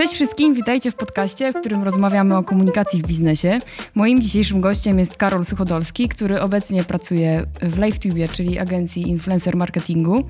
Cześć 0.00 0.14
wszystkim, 0.14 0.54
witajcie 0.54 0.90
w 0.90 0.94
podcaście, 0.94 1.52
w 1.52 1.60
którym 1.60 1.82
rozmawiamy 1.82 2.36
o 2.36 2.42
komunikacji 2.42 3.02
w 3.02 3.06
biznesie. 3.06 3.60
Moim 3.94 4.20
dzisiejszym 4.20 4.60
gościem 4.60 4.98
jest 4.98 5.16
Karol 5.16 5.44
Suchodolski, 5.44 6.08
który 6.08 6.40
obecnie 6.40 6.84
pracuje 6.84 7.46
w 7.62 7.78
LiveTube, 7.78 8.32
czyli 8.32 8.58
agencji 8.58 9.08
influencer 9.08 9.56
marketingu. 9.56 10.28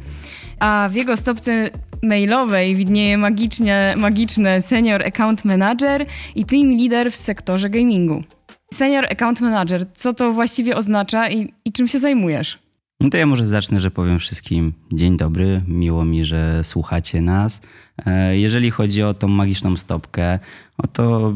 A 0.60 0.88
w 0.92 0.94
jego 0.94 1.16
stopce 1.16 1.70
mailowej 2.02 2.76
widnieje 2.76 3.18
magicznie, 3.18 3.94
magiczne 3.96 4.62
Senior 4.62 5.02
Account 5.02 5.44
Manager 5.44 6.06
i 6.34 6.44
Team 6.44 6.78
Leader 6.78 7.12
w 7.12 7.16
sektorze 7.16 7.70
gamingu. 7.70 8.22
Senior 8.74 9.04
Account 9.04 9.40
Manager, 9.40 9.86
co 9.94 10.12
to 10.12 10.32
właściwie 10.32 10.76
oznacza 10.76 11.30
i, 11.30 11.54
i 11.64 11.72
czym 11.72 11.88
się 11.88 11.98
zajmujesz? 11.98 12.69
No 13.00 13.10
to 13.10 13.16
ja 13.16 13.26
może 13.26 13.46
zacznę, 13.46 13.80
że 13.80 13.90
powiem 13.90 14.18
wszystkim 14.18 14.72
dzień 14.92 15.16
dobry, 15.16 15.62
miło 15.66 16.04
mi, 16.04 16.24
że 16.24 16.64
słuchacie 16.64 17.22
nas. 17.22 17.60
E, 18.06 18.38
jeżeli 18.38 18.70
chodzi 18.70 19.02
o 19.02 19.14
tą 19.14 19.28
magiczną 19.28 19.76
stopkę, 19.76 20.38
no 20.78 20.88
to 20.92 21.34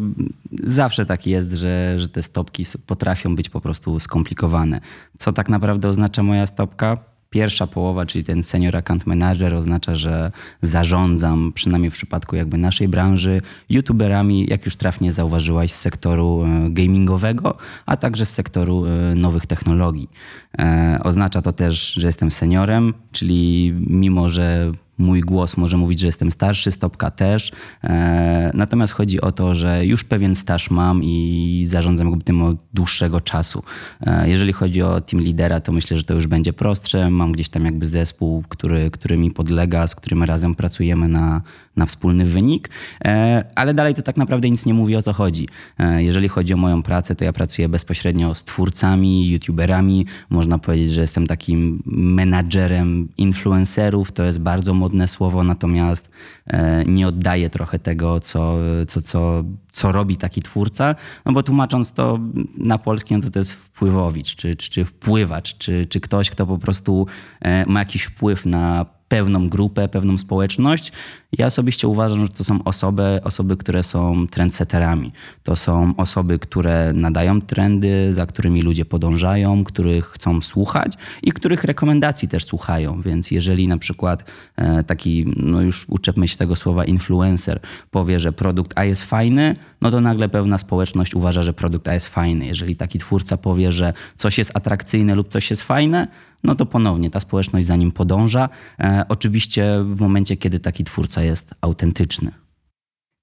zawsze 0.64 1.06
tak 1.06 1.26
jest, 1.26 1.52
że, 1.52 1.98
że 1.98 2.08
te 2.08 2.22
stopki 2.22 2.64
potrafią 2.86 3.36
być 3.36 3.48
po 3.48 3.60
prostu 3.60 4.00
skomplikowane. 4.00 4.80
Co 5.18 5.32
tak 5.32 5.48
naprawdę 5.48 5.88
oznacza 5.88 6.22
moja 6.22 6.46
stopka? 6.46 7.13
Pierwsza 7.34 7.66
połowa, 7.66 8.06
czyli 8.06 8.24
ten 8.24 8.42
senior 8.42 8.76
account 8.76 9.06
manager 9.06 9.54
oznacza, 9.54 9.94
że 9.94 10.32
zarządzam, 10.60 11.52
przynajmniej 11.54 11.90
w 11.90 11.94
przypadku 11.94 12.36
jakby 12.36 12.58
naszej 12.58 12.88
branży, 12.88 13.40
youtuberami, 13.68 14.46
jak 14.50 14.64
już 14.64 14.76
trafnie 14.76 15.12
zauważyłaś, 15.12 15.72
z 15.72 15.80
sektoru 15.80 16.44
e, 16.44 16.70
gamingowego, 16.70 17.56
a 17.86 17.96
także 17.96 18.26
z 18.26 18.30
sektoru 18.30 18.86
e, 18.86 19.14
nowych 19.14 19.46
technologii. 19.46 20.10
E, 20.58 20.98
oznacza 21.04 21.42
to 21.42 21.52
też, 21.52 21.92
że 21.92 22.06
jestem 22.06 22.30
seniorem, 22.30 22.94
czyli 23.12 23.74
mimo, 23.86 24.30
że 24.30 24.72
mój 24.98 25.20
głos 25.20 25.56
może 25.56 25.76
mówić, 25.76 26.00
że 26.00 26.06
jestem 26.06 26.30
starszy, 26.30 26.70
stopka 26.70 27.10
też. 27.10 27.52
E, 27.84 28.50
natomiast 28.54 28.92
chodzi 28.92 29.20
o 29.20 29.32
to, 29.32 29.54
że 29.54 29.86
już 29.86 30.04
pewien 30.04 30.34
staż 30.34 30.70
mam 30.70 31.00
i 31.02 31.64
zarządzam 31.68 32.20
tym 32.20 32.42
od 32.42 32.56
dłuższego 32.74 33.20
czasu. 33.20 33.62
E, 34.00 34.28
jeżeli 34.28 34.52
chodzi 34.52 34.82
o 34.82 35.00
team 35.00 35.22
lidera, 35.22 35.60
to 35.60 35.72
myślę, 35.72 35.98
że 35.98 36.04
to 36.04 36.14
już 36.14 36.26
będzie 36.26 36.52
prostsze. 36.52 37.10
Mam 37.10 37.32
gdzieś 37.32 37.48
tam 37.48 37.64
jakby 37.64 37.86
zespół, 37.86 38.44
który, 38.48 38.90
który 38.90 39.16
mi 39.16 39.30
podlega, 39.30 39.86
z 39.86 39.94
którym 39.94 40.22
razem 40.22 40.54
pracujemy 40.54 41.08
na, 41.08 41.42
na 41.76 41.86
wspólny 41.86 42.24
wynik, 42.24 42.70
e, 43.04 43.44
ale 43.54 43.74
dalej 43.74 43.94
to 43.94 44.02
tak 44.02 44.16
naprawdę 44.16 44.50
nic 44.50 44.66
nie 44.66 44.74
mówi 44.74 44.96
o 44.96 45.02
co 45.02 45.12
chodzi. 45.12 45.48
Jeżeli 45.96 46.28
chodzi 46.28 46.54
o 46.54 46.56
moją 46.56 46.82
pracę, 46.82 47.14
to 47.14 47.24
ja 47.24 47.32
pracuję 47.32 47.68
bezpośrednio 47.68 48.34
z 48.34 48.44
twórcami, 48.44 49.30
youtuberami. 49.30 50.06
Można 50.30 50.58
powiedzieć, 50.58 50.90
że 50.92 51.00
jestem 51.00 51.26
takim 51.26 51.82
menadżerem 51.86 53.08
influencerów. 53.16 54.12
To 54.12 54.22
jest 54.22 54.38
bardzo 54.38 54.74
modne 54.74 55.08
słowo, 55.08 55.44
natomiast 55.44 56.10
e, 56.46 56.84
nie 56.84 57.08
oddaje 57.08 57.50
trochę 57.50 57.78
tego, 57.78 58.20
co, 58.20 58.56
co, 58.88 59.02
co, 59.02 59.44
co 59.72 59.92
robi 59.92 60.16
taki 60.16 60.42
twórca. 60.42 60.94
No 61.24 61.32
bo 61.32 61.42
tłumacząc 61.42 61.92
to 61.92 62.18
na 62.58 62.78
polski, 62.78 63.14
no 63.14 63.20
to 63.20 63.30
to 63.30 63.38
jest 63.38 63.52
wpływowicz, 63.52 64.36
czy, 64.36 64.54
czy, 64.54 64.70
czy 64.70 64.84
wpływacz, 64.84 65.58
czy, 65.58 65.86
czy 65.86 66.00
ktoś, 66.00 66.30
kto 66.30 66.46
po 66.46 66.58
prostu 66.58 67.06
e, 67.40 67.66
ma 67.66 67.78
jakiś 67.78 68.02
wpływ 68.02 68.46
na 68.46 68.86
pewną 69.08 69.48
grupę, 69.48 69.88
pewną 69.88 70.18
społeczność. 70.18 70.92
Ja 71.38 71.46
osobiście 71.46 71.88
uważam, 71.88 72.24
że 72.24 72.32
to 72.32 72.44
są 72.44 72.64
osoby, 72.64 73.20
osoby, 73.24 73.56
które 73.56 73.82
są 73.82 74.26
trendsetterami. 74.26 75.12
To 75.42 75.56
są 75.56 75.94
osoby, 75.96 76.38
które 76.38 76.92
nadają 76.94 77.40
trendy, 77.40 78.12
za 78.12 78.26
którymi 78.26 78.62
ludzie 78.62 78.84
podążają, 78.84 79.64
których 79.64 80.06
chcą 80.06 80.40
słuchać 80.40 80.92
i 81.22 81.32
których 81.32 81.64
rekomendacji 81.64 82.28
też 82.28 82.44
słuchają. 82.44 83.00
Więc 83.02 83.30
jeżeli 83.30 83.68
na 83.68 83.78
przykład 83.78 84.24
e, 84.56 84.84
taki, 84.84 85.26
no 85.36 85.60
już 85.60 85.86
uczepmy 85.88 86.28
się 86.28 86.36
tego 86.36 86.56
słowa, 86.56 86.84
influencer 86.84 87.60
powie, 87.90 88.20
że 88.20 88.32
produkt 88.32 88.72
A 88.78 88.84
jest 88.84 89.02
fajny, 89.02 89.56
no 89.80 89.90
to 89.90 90.00
nagle 90.00 90.28
pewna 90.28 90.58
społeczność 90.58 91.14
uważa, 91.14 91.42
że 91.42 91.52
produkt 91.52 91.88
A 91.88 91.94
jest 91.94 92.08
fajny. 92.08 92.46
Jeżeli 92.46 92.76
taki 92.76 92.98
twórca 92.98 93.36
powie, 93.36 93.72
że 93.72 93.92
coś 94.16 94.38
jest 94.38 94.56
atrakcyjne 94.56 95.14
lub 95.14 95.28
coś 95.28 95.50
jest 95.50 95.62
fajne, 95.62 96.08
no 96.44 96.54
to 96.54 96.66
ponownie 96.66 97.10
ta 97.10 97.20
społeczność 97.20 97.66
za 97.66 97.76
nim 97.76 97.92
podąża. 97.92 98.48
E, 98.80 99.04
oczywiście 99.08 99.84
w 99.84 100.00
momencie, 100.00 100.36
kiedy 100.36 100.58
taki 100.58 100.84
twórca 100.84 101.22
jest 101.24 101.54
autentyczny. 101.60 102.32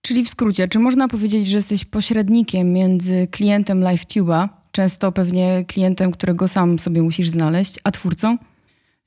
Czyli 0.01 0.25
w 0.25 0.29
skrócie, 0.29 0.67
czy 0.67 0.79
można 0.79 1.07
powiedzieć, 1.07 1.47
że 1.47 1.57
jesteś 1.57 1.85
pośrednikiem 1.85 2.73
między 2.73 3.27
klientem 3.31 3.81
LiveTube'a, 3.81 4.49
często 4.71 5.11
pewnie 5.11 5.65
klientem, 5.67 6.11
którego 6.11 6.47
sam 6.47 6.79
sobie 6.79 7.01
musisz 7.01 7.29
znaleźć, 7.29 7.79
a 7.83 7.91
twórcą? 7.91 8.37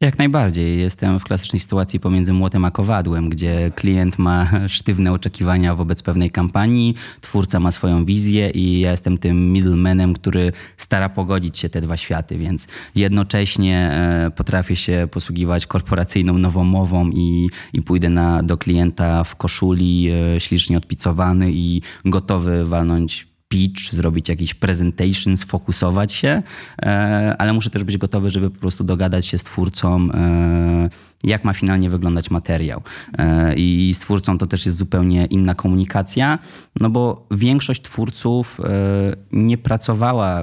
Jak 0.05 0.19
najbardziej. 0.19 0.79
Jestem 0.81 1.21
w 1.21 1.25
klasycznej 1.25 1.61
sytuacji 1.61 2.01
pomiędzy 2.01 2.33
młotem 2.33 2.65
a 2.65 2.71
kowadłem, 2.71 3.29
gdzie 3.29 3.71
klient 3.75 4.19
ma 4.19 4.51
sztywne 4.69 5.13
oczekiwania 5.13 5.75
wobec 5.75 6.03
pewnej 6.03 6.31
kampanii, 6.31 6.95
twórca 7.21 7.61
ma 7.61 7.71
swoją 7.71 8.05
wizję 8.05 8.51
i 8.51 8.81
ja 8.81 8.91
jestem 8.91 9.19
tym 9.19 9.53
middlemanem, 9.53 10.15
który 10.15 10.53
stara 10.77 11.09
pogodzić 11.09 11.59
się 11.59 11.69
te 11.69 11.81
dwa 11.81 11.97
światy, 11.97 12.39
więc 12.39 12.69
jednocześnie 12.95 13.91
e, 13.91 14.31
potrafię 14.31 14.77
się 14.77 15.09
posługiwać 15.11 15.67
korporacyjną 15.67 16.39
nową 16.39 16.65
mową 16.65 17.11
i, 17.11 17.49
i 17.73 17.83
pójdę 17.83 18.09
na, 18.09 18.43
do 18.43 18.59
klienta 18.59 19.25
w 19.25 19.37
koszuli, 19.37 20.11
e, 20.37 20.41
ślicznie 20.41 20.77
odpicowany 20.77 21.53
i 21.53 21.83
gotowy 22.05 22.65
walnąć 22.65 23.34
pitch, 23.49 23.93
zrobić 23.93 24.29
jakiś 24.29 24.55
presentation, 24.55 25.37
sfokusować 25.37 26.13
się, 26.13 26.43
e, 26.83 27.35
ale 27.39 27.53
muszę 27.53 27.71
też 27.71 27.85
być 27.85 27.99
gotowy, 27.99 28.31
żeby 28.31 28.51
po 28.51 28.61
prostu 28.61 28.85
dogadać 28.85 29.27
się 29.27 29.39
z 29.39 29.43
twórcą 29.43 30.09
e, 30.15 30.89
jak 31.25 31.45
ma 31.45 31.53
finalnie 31.53 31.91
wyglądać 31.91 32.31
materiał. 32.31 32.83
E, 33.19 33.55
I 33.55 33.95
z 33.95 33.99
twórcą 33.99 34.39
to 34.39 34.47
też 34.47 34.67
jest 34.67 34.79
zupełnie 34.79 35.27
inna 35.27 35.55
komunikacja, 35.55 36.39
no 36.81 36.91
bo 36.91 37.27
większość 37.31 37.83
twórców 37.83 38.61
nie 39.33 39.59
pracowała 39.59 40.43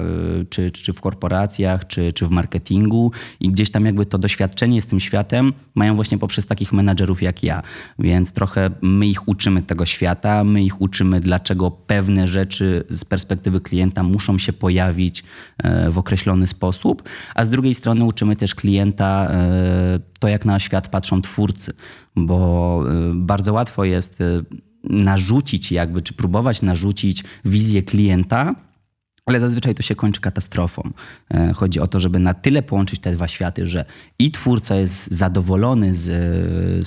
czy, 0.50 0.70
czy 0.70 0.92
w 0.92 1.00
korporacjach, 1.00 1.86
czy, 1.86 2.12
czy 2.12 2.26
w 2.26 2.30
marketingu 2.30 3.12
i 3.40 3.50
gdzieś 3.50 3.70
tam 3.70 3.86
jakby 3.86 4.06
to 4.06 4.18
doświadczenie 4.18 4.82
z 4.82 4.86
tym 4.86 5.00
światem 5.00 5.52
mają 5.74 5.94
właśnie 5.94 6.18
poprzez 6.18 6.46
takich 6.46 6.72
menadżerów 6.72 7.22
jak 7.22 7.42
ja. 7.42 7.62
Więc 7.98 8.32
trochę 8.32 8.70
my 8.82 9.06
ich 9.06 9.28
uczymy 9.28 9.62
tego 9.62 9.86
świata, 9.86 10.44
my 10.44 10.62
ich 10.62 10.80
uczymy, 10.80 11.20
dlaczego 11.20 11.70
pewne 11.70 12.28
rzeczy 12.28 12.84
z 12.88 13.01
perspektywy 13.04 13.60
klienta 13.60 14.02
muszą 14.02 14.38
się 14.38 14.52
pojawić 14.52 15.24
w 15.90 15.98
określony 15.98 16.46
sposób, 16.46 17.02
a 17.34 17.44
z 17.44 17.50
drugiej 17.50 17.74
strony 17.74 18.04
uczymy 18.04 18.36
też 18.36 18.54
klienta 18.54 19.30
to, 20.18 20.28
jak 20.28 20.44
na 20.44 20.58
świat 20.58 20.88
patrzą 20.88 21.22
twórcy, 21.22 21.72
bo 22.16 22.82
y, 23.10 23.14
bardzo 23.14 23.52
łatwo 23.52 23.84
jest 23.84 24.22
narzucić 24.84 25.72
jakby, 25.72 26.02
czy 26.02 26.14
próbować 26.14 26.62
narzucić 26.62 27.24
wizję 27.44 27.82
klienta, 27.82 28.54
ale 29.26 29.40
zazwyczaj 29.40 29.74
to 29.74 29.82
się 29.82 29.94
kończy 29.94 30.20
katastrofą. 30.20 30.90
E, 31.34 31.52
chodzi 31.52 31.80
o 31.80 31.86
to, 31.86 32.00
żeby 32.00 32.18
na 32.18 32.34
tyle 32.34 32.62
połączyć 32.62 33.00
te 33.00 33.12
dwa 33.12 33.28
światy, 33.28 33.66
że 33.66 33.84
i 34.18 34.30
twórca 34.30 34.74
jest 34.74 35.10
zadowolony 35.10 35.94
z, 35.94 36.06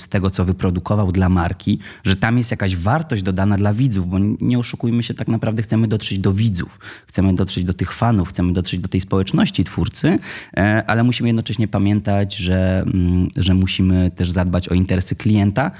z 0.00 0.08
tego, 0.08 0.30
co 0.30 0.44
wyprodukował 0.44 1.12
dla 1.12 1.28
marki, 1.28 1.78
że 2.04 2.16
tam 2.16 2.38
jest 2.38 2.50
jakaś 2.50 2.76
wartość 2.76 3.22
dodana 3.22 3.56
dla 3.56 3.74
widzów, 3.74 4.08
bo 4.08 4.18
nie 4.40 4.58
oszukujmy 4.58 5.02
się, 5.02 5.14
tak 5.14 5.28
naprawdę 5.28 5.62
chcemy 5.62 5.88
dotrzeć 5.88 6.18
do 6.18 6.32
widzów, 6.32 6.80
chcemy 7.06 7.34
dotrzeć 7.34 7.64
do 7.64 7.74
tych 7.74 7.92
fanów, 7.92 8.28
chcemy 8.28 8.52
dotrzeć 8.52 8.80
do 8.80 8.88
tej 8.88 9.00
społeczności 9.00 9.64
twórcy, 9.64 10.18
e, 10.56 10.84
ale 10.86 11.04
musimy 11.04 11.28
jednocześnie 11.28 11.68
pamiętać, 11.68 12.36
że, 12.36 12.82
mm, 12.82 13.28
że 13.36 13.54
musimy 13.54 14.10
też 14.10 14.30
zadbać 14.30 14.68
o 14.68 14.74
interesy 14.74 15.16
klienta, 15.16 15.70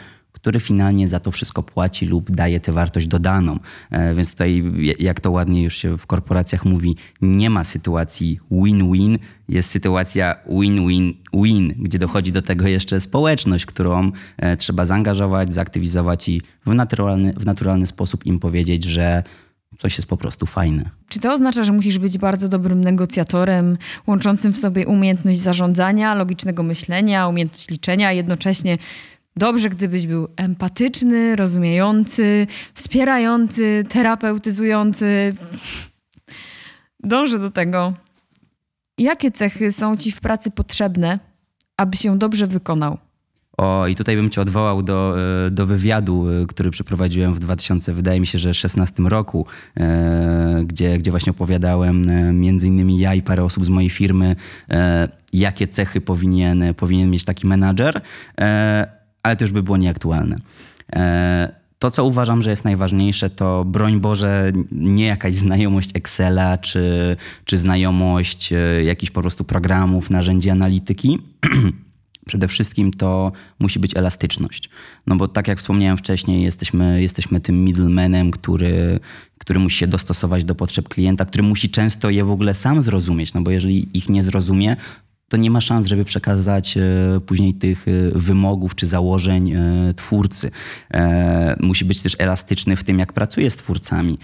który 0.46 0.60
finalnie 0.60 1.08
za 1.08 1.20
to 1.20 1.30
wszystko 1.30 1.62
płaci 1.62 2.06
lub 2.06 2.30
daje 2.30 2.60
tę 2.60 2.72
wartość 2.72 3.06
dodaną. 3.06 3.58
E, 3.90 4.14
więc 4.14 4.30
tutaj, 4.30 4.64
jak 4.98 5.20
to 5.20 5.30
ładnie 5.30 5.62
już 5.62 5.76
się 5.76 5.98
w 5.98 6.06
korporacjach 6.06 6.64
mówi, 6.64 6.96
nie 7.22 7.50
ma 7.50 7.64
sytuacji 7.64 8.38
win-win, 8.50 9.18
jest 9.48 9.70
sytuacja 9.70 10.36
win-win-win, 10.48 11.74
gdzie 11.78 11.98
dochodzi 11.98 12.32
do 12.32 12.42
tego 12.42 12.68
jeszcze 12.68 13.00
społeczność, 13.00 13.66
którą 13.66 14.12
e, 14.36 14.56
trzeba 14.56 14.84
zaangażować, 14.84 15.52
zaktywizować 15.52 16.28
i 16.28 16.42
w 16.66 16.74
naturalny, 16.74 17.32
w 17.32 17.44
naturalny 17.46 17.86
sposób 17.86 18.26
im 18.26 18.38
powiedzieć, 18.38 18.84
że 18.84 19.22
coś 19.78 19.98
jest 19.98 20.08
po 20.08 20.16
prostu 20.16 20.46
fajne. 20.46 20.90
Czy 21.08 21.20
to 21.20 21.32
oznacza, 21.32 21.64
że 21.64 21.72
musisz 21.72 21.98
być 21.98 22.18
bardzo 22.18 22.48
dobrym 22.48 22.84
negocjatorem, 22.84 23.78
łączącym 24.06 24.52
w 24.52 24.58
sobie 24.58 24.86
umiejętność 24.86 25.38
zarządzania, 25.38 26.14
logicznego 26.14 26.62
myślenia, 26.62 27.28
umiejętność 27.28 27.70
liczenia, 27.70 28.08
a 28.08 28.12
jednocześnie 28.12 28.78
Dobrze, 29.36 29.70
gdybyś 29.70 30.06
był 30.06 30.28
empatyczny, 30.36 31.36
rozumiejący, 31.36 32.46
wspierający, 32.74 33.84
terapeutyzujący. 33.88 35.34
Dążę 37.04 37.38
do 37.38 37.50
tego. 37.50 37.92
Jakie 38.98 39.30
cechy 39.30 39.72
są 39.72 39.96
ci 39.96 40.12
w 40.12 40.20
pracy 40.20 40.50
potrzebne, 40.50 41.18
aby 41.76 41.96
się 41.96 42.18
dobrze 42.18 42.46
wykonał? 42.46 42.98
O, 43.58 43.86
i 43.86 43.94
tutaj 43.94 44.16
bym 44.16 44.30
cię 44.30 44.40
odwołał 44.40 44.82
do, 44.82 45.16
e, 45.46 45.50
do 45.50 45.66
wywiadu, 45.66 46.26
e, 46.28 46.46
który 46.46 46.70
przeprowadziłem 46.70 47.34
w 47.34 47.38
2000, 47.38 47.92
wydaje 47.92 48.20
mi 48.20 48.26
się, 48.26 48.38
że 48.38 48.54
16 48.54 49.08
roku, 49.08 49.46
e, 49.76 50.62
gdzie, 50.64 50.98
gdzie 50.98 51.10
właśnie 51.10 51.30
opowiadałem 51.30 52.02
między 52.40 52.66
innymi 52.66 52.98
ja 52.98 53.14
i 53.14 53.22
parę 53.22 53.44
osób 53.44 53.64
z 53.64 53.68
mojej 53.68 53.90
firmy, 53.90 54.36
jakie 55.32 55.68
cechy 55.68 56.00
powinien, 56.00 56.64
powinien 56.74 57.10
mieć 57.10 57.24
taki 57.24 57.46
menadżer 57.46 58.00
ale 59.26 59.36
to 59.36 59.44
już 59.44 59.52
by 59.52 59.62
było 59.62 59.76
nieaktualne. 59.76 60.36
E, 60.92 61.66
To, 61.78 61.90
co 61.90 62.04
uważam, 62.04 62.42
że 62.42 62.50
jest 62.50 62.64
najważniejsze, 62.64 63.30
to 63.30 63.64
broń 63.64 64.00
Boże, 64.00 64.52
nie 64.72 65.06
jakaś 65.06 65.34
znajomość 65.34 65.90
Excela 65.94 66.58
czy, 66.58 67.16
czy 67.44 67.58
znajomość 67.58 68.52
e, 68.52 68.84
jakichś 68.84 69.12
po 69.12 69.20
prostu 69.20 69.44
programów, 69.44 70.10
narzędzi 70.10 70.50
analityki. 70.50 71.18
Przede 72.30 72.48
wszystkim 72.48 72.90
to 72.90 73.32
musi 73.58 73.78
być 73.78 73.96
elastyczność. 73.96 74.70
No 75.06 75.16
bo 75.16 75.28
tak 75.28 75.48
jak 75.48 75.58
wspomniałem 75.58 75.98
wcześniej, 75.98 76.42
jesteśmy, 76.42 77.02
jesteśmy 77.02 77.40
tym 77.40 77.64
middlemanem, 77.64 78.30
który, 78.30 79.00
który 79.38 79.60
musi 79.60 79.78
się 79.78 79.86
dostosować 79.86 80.44
do 80.44 80.54
potrzeb 80.54 80.88
klienta, 80.88 81.24
który 81.24 81.42
musi 81.42 81.70
często 81.70 82.10
je 82.10 82.24
w 82.24 82.30
ogóle 82.30 82.54
sam 82.54 82.80
zrozumieć. 82.80 83.34
No 83.34 83.42
bo 83.42 83.50
jeżeli 83.50 83.98
ich 83.98 84.08
nie 84.08 84.22
zrozumie, 84.22 84.76
to 85.28 85.36
nie 85.36 85.50
ma 85.50 85.60
szans, 85.60 85.86
żeby 85.86 86.04
przekazać 86.04 86.76
e, 86.76 86.80
później 87.26 87.54
tych 87.54 87.88
e, 87.88 87.90
wymogów 88.18 88.74
czy 88.74 88.86
założeń 88.86 89.52
e, 89.52 89.94
twórcy. 89.94 90.50
Musi 91.60 91.84
być 91.84 92.02
też 92.02 92.16
elastyczny 92.18 92.76
w 92.76 92.84
tym, 92.84 92.98
jak 92.98 93.12
pracuje 93.12 93.50
z 93.50 93.56
twórcami. 93.56 94.18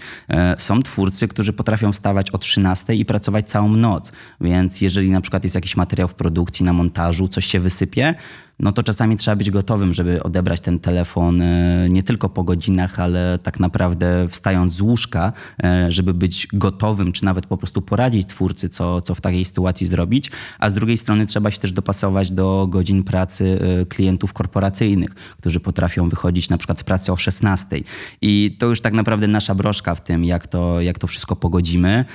Są 0.57 0.81
twórcy, 0.81 1.27
którzy 1.27 1.53
potrafią 1.53 1.91
wstawać 1.91 2.31
o 2.31 2.37
13 2.37 2.95
i 2.95 3.05
pracować 3.05 3.49
całą 3.49 3.69
noc, 3.69 4.11
więc 4.41 4.81
jeżeli 4.81 5.11
na 5.11 5.21
przykład 5.21 5.43
jest 5.43 5.55
jakiś 5.55 5.77
materiał 5.77 6.07
w 6.07 6.13
produkcji, 6.13 6.65
na 6.65 6.73
montażu, 6.73 7.27
coś 7.27 7.45
się 7.45 7.59
wysypie, 7.59 8.15
no 8.59 8.71
to 8.71 8.83
czasami 8.83 9.17
trzeba 9.17 9.35
być 9.35 9.51
gotowym, 9.51 9.93
żeby 9.93 10.23
odebrać 10.23 10.61
ten 10.61 10.79
telefon 10.79 11.41
e, 11.41 11.87
nie 11.89 12.03
tylko 12.03 12.29
po 12.29 12.43
godzinach, 12.43 12.99
ale 12.99 13.39
tak 13.43 13.59
naprawdę 13.59 14.27
wstając 14.29 14.73
z 14.73 14.81
łóżka, 14.81 15.33
e, 15.63 15.91
żeby 15.91 16.13
być 16.13 16.47
gotowym, 16.53 17.11
czy 17.11 17.25
nawet 17.25 17.45
po 17.45 17.57
prostu 17.57 17.81
poradzić 17.81 18.27
twórcy, 18.27 18.69
co, 18.69 19.01
co 19.01 19.15
w 19.15 19.21
takiej 19.21 19.45
sytuacji 19.45 19.87
zrobić. 19.87 20.31
A 20.59 20.69
z 20.69 20.73
drugiej 20.73 20.97
strony 20.97 21.25
trzeba 21.25 21.51
się 21.51 21.59
też 21.59 21.71
dopasować 21.71 22.31
do 22.31 22.67
godzin 22.69 23.03
pracy 23.03 23.59
e, 23.81 23.85
klientów 23.85 24.33
korporacyjnych, 24.33 25.09
którzy 25.37 25.59
potrafią 25.59 26.09
wychodzić 26.09 26.49
na 26.49 26.57
przykład 26.57 26.79
z 26.79 26.83
pracy 26.83 27.11
o 27.11 27.17
16. 27.17 27.79
I 28.21 28.57
to 28.59 28.65
już 28.65 28.81
tak 28.81 28.93
naprawdę 28.93 29.27
nasza 29.27 29.55
broszka 29.55 29.95
w 29.95 30.03
tym, 30.03 30.25
jak 30.25 30.47
to, 30.47 30.81
jak 30.81 30.99
to 30.99 31.07
wszystko 31.07 31.35
pogodzimy. 31.35 32.05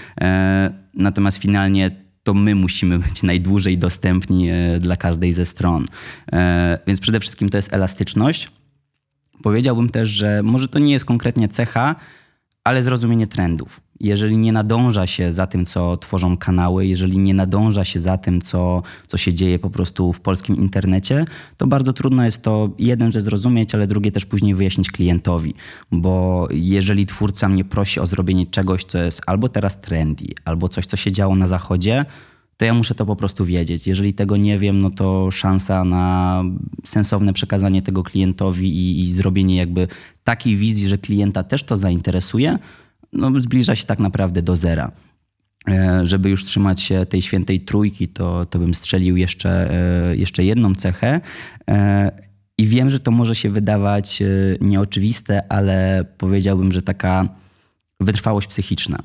Natomiast 0.94 1.36
finalnie 1.36 2.07
to 2.28 2.34
my 2.34 2.54
musimy 2.54 2.98
być 2.98 3.22
najdłużej 3.22 3.78
dostępni 3.78 4.48
e, 4.50 4.78
dla 4.78 4.96
każdej 4.96 5.32
ze 5.32 5.46
stron. 5.46 5.86
E, 6.32 6.78
więc 6.86 7.00
przede 7.00 7.20
wszystkim 7.20 7.48
to 7.48 7.58
jest 7.58 7.72
elastyczność. 7.72 8.50
Powiedziałbym 9.42 9.90
też, 9.90 10.08
że 10.08 10.42
może 10.42 10.68
to 10.68 10.78
nie 10.78 10.92
jest 10.92 11.04
konkretnie 11.04 11.48
cecha, 11.48 11.96
ale 12.64 12.82
zrozumienie 12.82 13.26
trendów. 13.26 13.80
Jeżeli 14.00 14.36
nie 14.36 14.52
nadąża 14.52 15.06
się 15.06 15.32
za 15.32 15.46
tym, 15.46 15.66
co 15.66 15.96
tworzą 15.96 16.36
kanały, 16.36 16.86
jeżeli 16.86 17.18
nie 17.18 17.34
nadąża 17.34 17.84
się 17.84 18.00
za 18.00 18.18
tym, 18.18 18.40
co, 18.42 18.82
co 19.08 19.16
się 19.16 19.34
dzieje 19.34 19.58
po 19.58 19.70
prostu 19.70 20.12
w 20.12 20.20
polskim 20.20 20.56
internecie, 20.56 21.24
to 21.56 21.66
bardzo 21.66 21.92
trudno 21.92 22.24
jest 22.24 22.42
to 22.42 22.70
jeden, 22.78 23.12
że 23.12 23.20
zrozumieć, 23.20 23.74
ale 23.74 23.86
drugie 23.86 24.12
też 24.12 24.26
później 24.26 24.54
wyjaśnić 24.54 24.90
klientowi. 24.90 25.54
Bo 25.92 26.48
jeżeli 26.50 27.06
twórca 27.06 27.48
mnie 27.48 27.64
prosi 27.64 28.00
o 28.00 28.06
zrobienie 28.06 28.46
czegoś, 28.46 28.84
co 28.84 28.98
jest 28.98 29.22
albo 29.26 29.48
teraz 29.48 29.80
trendy, 29.80 30.24
albo 30.44 30.68
coś, 30.68 30.86
co 30.86 30.96
się 30.96 31.12
działo 31.12 31.34
na 31.34 31.48
zachodzie, 31.48 32.04
to 32.58 32.64
ja 32.64 32.74
muszę 32.74 32.94
to 32.94 33.06
po 33.06 33.16
prostu 33.16 33.44
wiedzieć. 33.44 33.86
Jeżeli 33.86 34.14
tego 34.14 34.36
nie 34.36 34.58
wiem, 34.58 34.82
no 34.82 34.90
to 34.90 35.30
szansa 35.30 35.84
na 35.84 36.44
sensowne 36.84 37.32
przekazanie 37.32 37.82
tego 37.82 38.02
klientowi 38.02 38.68
i, 38.68 39.02
i 39.02 39.12
zrobienie 39.12 39.56
jakby 39.56 39.88
takiej 40.24 40.56
wizji, 40.56 40.88
że 40.88 40.98
klienta 40.98 41.42
też 41.42 41.62
to 41.62 41.76
zainteresuje, 41.76 42.58
no 43.12 43.40
zbliża 43.40 43.74
się 43.74 43.84
tak 43.84 43.98
naprawdę 43.98 44.42
do 44.42 44.56
zera. 44.56 44.92
E, 45.68 46.06
żeby 46.06 46.30
już 46.30 46.44
trzymać 46.44 46.82
się 46.82 47.06
tej 47.06 47.22
świętej 47.22 47.60
trójki, 47.60 48.08
to, 48.08 48.46
to 48.46 48.58
bym 48.58 48.74
strzelił 48.74 49.16
jeszcze, 49.16 49.70
e, 50.10 50.16
jeszcze 50.16 50.44
jedną 50.44 50.74
cechę. 50.74 51.20
E, 51.70 52.12
I 52.58 52.66
wiem, 52.66 52.90
że 52.90 53.00
to 53.00 53.10
może 53.10 53.34
się 53.34 53.50
wydawać 53.50 54.22
nieoczywiste, 54.60 55.52
ale 55.52 56.04
powiedziałbym, 56.18 56.72
że 56.72 56.82
taka 56.82 57.28
wytrwałość 58.00 58.46
psychiczna. 58.46 58.98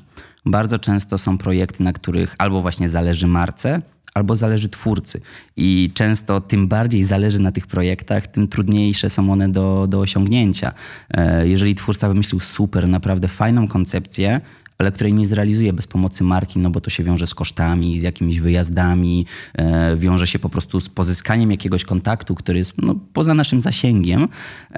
Bardzo 0.46 0.78
często 0.78 1.18
są 1.18 1.38
projekty, 1.38 1.82
na 1.82 1.92
których 1.92 2.34
albo 2.38 2.62
właśnie 2.62 2.88
zależy 2.88 3.26
marce, 3.26 3.82
albo 4.14 4.36
zależy 4.36 4.68
twórcy. 4.68 5.20
I 5.56 5.90
często 5.94 6.40
tym 6.40 6.68
bardziej 6.68 7.02
zależy 7.02 7.38
na 7.38 7.52
tych 7.52 7.66
projektach, 7.66 8.26
tym 8.26 8.48
trudniejsze 8.48 9.10
są 9.10 9.32
one 9.32 9.48
do, 9.48 9.86
do 9.88 10.00
osiągnięcia. 10.00 10.72
E, 11.10 11.48
jeżeli 11.48 11.74
twórca 11.74 12.08
wymyślił 12.08 12.40
super, 12.40 12.88
naprawdę 12.88 13.28
fajną 13.28 13.68
koncepcję, 13.68 14.40
ale 14.78 14.92
której 14.92 15.14
nie 15.14 15.26
zrealizuje 15.26 15.72
bez 15.72 15.86
pomocy 15.86 16.24
marki, 16.24 16.58
no 16.58 16.70
bo 16.70 16.80
to 16.80 16.90
się 16.90 17.04
wiąże 17.04 17.26
z 17.26 17.34
kosztami, 17.34 18.00
z 18.00 18.02
jakimiś 18.02 18.40
wyjazdami, 18.40 19.26
e, 19.54 19.96
wiąże 19.96 20.26
się 20.26 20.38
po 20.38 20.48
prostu 20.48 20.80
z 20.80 20.88
pozyskaniem 20.88 21.50
jakiegoś 21.50 21.84
kontaktu, 21.84 22.34
który 22.34 22.58
jest 22.58 22.72
no, 22.82 22.94
poza 23.12 23.34
naszym 23.34 23.60
zasięgiem. 23.60 24.28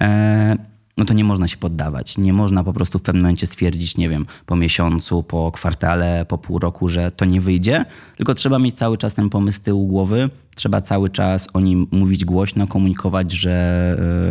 E, 0.00 0.75
no 0.96 1.04
to 1.04 1.14
nie 1.14 1.25
można 1.25 1.48
się 1.48 1.56
poddawać. 1.56 2.19
Nie 2.19 2.32
można 2.32 2.64
po 2.64 2.72
prostu 2.72 2.98
w 2.98 3.02
pewnym 3.02 3.22
momencie 3.22 3.46
stwierdzić, 3.46 3.96
nie 3.96 4.08
wiem, 4.08 4.26
po 4.46 4.56
miesiącu, 4.56 5.22
po 5.22 5.52
kwartale, 5.52 6.26
po 6.28 6.38
pół 6.38 6.58
roku, 6.58 6.88
że 6.88 7.10
to 7.10 7.25
nie 7.25 7.40
wyjdzie, 7.40 7.84
tylko 8.16 8.34
trzeba 8.34 8.58
mieć 8.58 8.75
cały 8.75 8.98
czas 8.98 9.14
ten 9.14 9.31
pomysł 9.31 9.62
tyłu 9.62 9.87
głowy, 9.87 10.31
trzeba 10.54 10.81
cały 10.81 11.08
czas 11.08 11.48
o 11.52 11.60
nim 11.60 11.87
mówić 11.90 12.25
głośno, 12.25 12.66
komunikować, 12.66 13.32
że, 13.32 13.50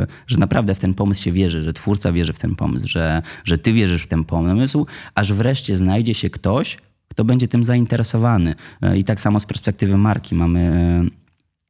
e, 0.02 0.08
że 0.28 0.38
naprawdę 0.38 0.76
w 0.76 0.80
ten 0.80 0.94
pomysł 0.94 1.24
się 1.24 1.32
wierzy, 1.32 1.64
że 1.64 1.74
twórca 1.74 2.12
wierzy 2.12 2.34
w 2.34 2.40
ten 2.40 2.56
pomysł, 2.56 2.88
że, 2.88 3.22
że 3.44 3.58
ty 3.58 3.74
wierzysz 3.74 4.04
w 4.04 4.08
ten 4.08 4.24
pomysł, 4.24 4.86
aż 5.16 5.34
wreszcie 5.34 5.76
znajdzie 5.76 6.14
się 6.14 6.30
ktoś, 6.30 6.78
kto 7.08 7.26
będzie 7.26 7.48
tym 7.48 7.64
zainteresowany. 7.64 8.56
E, 8.82 8.98
I 8.98 9.04
tak 9.04 9.20
samo 9.20 9.40
z 9.40 9.46
perspektywy 9.46 9.98
marki 9.98 10.36
mamy 10.36 10.60
e, 10.60 11.25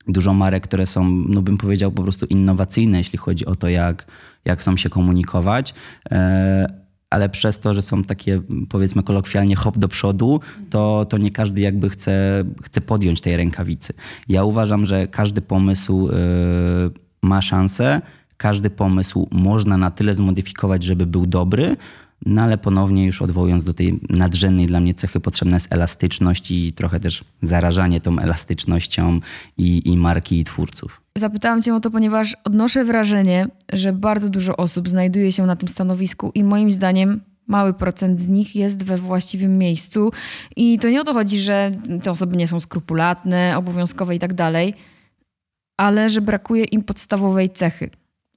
dużo 0.08 0.34
marek, 0.34 0.64
które 0.64 0.86
są, 0.86 1.10
no 1.10 1.42
bym 1.42 1.58
powiedział, 1.58 1.92
po 1.92 2.04
prostu 2.04 2.26
innowacyjne, 2.26 2.98
jeśli 2.98 3.18
chodzi 3.18 3.46
o 3.46 3.56
to, 3.56 3.70
jak, 3.70 4.06
jak 4.46 4.60
chcą 4.60 4.78
się 4.78 4.90
komunikować. 4.90 5.74
E, 6.12 6.86
ale 7.10 7.30
przez 7.30 7.60
to, 7.60 7.74
że 7.74 7.82
są 7.82 8.04
takie, 8.04 8.42
powiedzmy 8.70 9.04
kolokwialnie, 9.04 9.56
hop 9.56 9.78
do 9.78 9.88
przodu, 9.88 10.40
to, 10.70 11.06
to 11.06 11.18
nie 11.18 11.32
każdy 11.32 11.62
jakby 11.62 11.90
chce, 11.90 12.44
chce 12.64 12.82
podjąć 12.82 13.22
tej 13.22 13.38
rękawicy. 13.38 13.94
Ja 14.30 14.44
uważam, 14.44 14.86
że 14.86 15.08
każdy 15.08 15.42
pomysł 15.42 16.10
e, 16.10 16.14
ma 17.22 17.42
szansę, 17.42 18.02
każdy 18.38 18.70
pomysł 18.70 19.28
można 19.32 19.78
na 19.78 19.92
tyle 19.92 20.14
zmodyfikować, 20.14 20.84
żeby 20.84 21.06
był 21.06 21.26
dobry, 21.26 21.78
no 22.26 22.42
ale 22.42 22.58
ponownie 22.58 23.06
już 23.06 23.22
odwołując 23.22 23.64
do 23.64 23.74
tej 23.74 24.00
nadrzędnej 24.10 24.68
dla 24.68 24.80
mnie 24.80 24.94
cechy, 24.94 25.20
potrzebna 25.20 25.56
jest 25.56 25.74
elastyczność 25.74 26.52
i 26.52 26.74
trochę 26.74 27.00
też 27.00 27.24
zarażanie 27.42 28.02
tą 28.02 28.20
elastycznością 28.20 29.20
i, 29.58 29.90
i 29.90 29.98
marki 29.98 30.40
i 30.40 30.44
twórców. 30.44 31.02
Zapytałam 31.18 31.62
Cię 31.62 31.76
o 31.76 31.80
to, 31.80 31.92
ponieważ 31.92 32.36
odnoszę 32.44 32.86
wrażenie, 32.86 33.48
że 33.74 33.94
bardzo 33.94 34.30
dużo 34.30 34.58
osób 34.58 34.90
znajduje 34.90 35.32
się 35.32 35.46
na 35.46 35.56
tym 35.56 35.70
stanowisku 35.70 36.32
i 36.36 36.44
moim 36.44 36.72
zdaniem 36.72 37.22
mały 37.48 37.74
procent 37.74 38.22
z 38.22 38.28
nich 38.28 38.56
jest 38.56 38.84
we 38.84 38.98
właściwym 38.98 39.58
miejscu. 39.58 40.12
I 40.56 40.80
to 40.80 40.90
nie 40.90 41.02
o 41.02 41.04
to 41.04 41.14
chodzi, 41.14 41.40
że 41.40 41.72
te 42.04 42.12
osoby 42.12 42.38
nie 42.38 42.48
są 42.48 42.60
skrupulatne, 42.60 43.58
obowiązkowe 43.58 44.16
i 44.16 44.20
tak 44.20 44.34
dalej, 44.34 44.74
ale 45.78 46.10
że 46.10 46.22
brakuje 46.22 46.64
im 46.64 46.84
podstawowej 46.84 47.50
cechy 47.50 47.90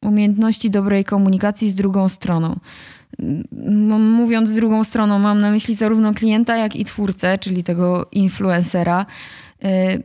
umiejętności 0.02 0.70
dobrej 0.70 1.04
komunikacji 1.04 1.70
z 1.70 1.74
drugą 1.74 2.08
stroną. 2.08 2.60
Mówiąc 3.98 4.52
drugą 4.52 4.84
stroną, 4.84 5.18
mam 5.18 5.40
na 5.40 5.50
myśli 5.50 5.74
zarówno 5.74 6.14
klienta, 6.14 6.56
jak 6.56 6.76
i 6.76 6.84
twórcę, 6.84 7.38
czyli 7.38 7.62
tego 7.62 8.08
influencera. 8.12 9.06
Y, 9.64 10.02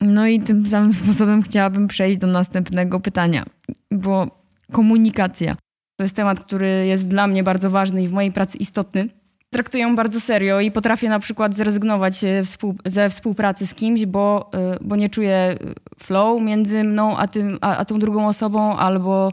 no 0.00 0.26
i 0.26 0.40
tym 0.40 0.66
samym 0.66 0.94
sposobem 1.04 1.42
chciałabym 1.42 1.88
przejść 1.88 2.18
do 2.18 2.26
następnego 2.26 3.00
pytania, 3.00 3.44
bo 3.90 4.42
komunikacja 4.72 5.56
to 5.96 6.04
jest 6.04 6.16
temat, 6.16 6.40
który 6.40 6.86
jest 6.86 7.08
dla 7.08 7.26
mnie 7.26 7.42
bardzo 7.42 7.70
ważny 7.70 8.02
i 8.02 8.08
w 8.08 8.12
mojej 8.12 8.32
pracy 8.32 8.58
istotny. 8.58 9.08
Traktuję 9.50 9.94
bardzo 9.94 10.20
serio 10.20 10.60
i 10.60 10.70
potrafię 10.70 11.08
na 11.08 11.18
przykład 11.18 11.54
zrezygnować 11.54 12.24
e, 12.24 12.42
ze 12.86 13.10
współpracy 13.10 13.66
z 13.66 13.74
kimś, 13.74 14.06
bo, 14.06 14.50
e, 14.54 14.78
bo 14.80 14.96
nie 14.96 15.08
czuję 15.08 15.58
flow 16.02 16.42
między 16.42 16.84
mną 16.84 17.16
a, 17.16 17.28
tym, 17.28 17.58
a, 17.60 17.76
a 17.76 17.84
tą 17.84 17.98
drugą 17.98 18.28
osobą, 18.28 18.76
albo 18.76 19.32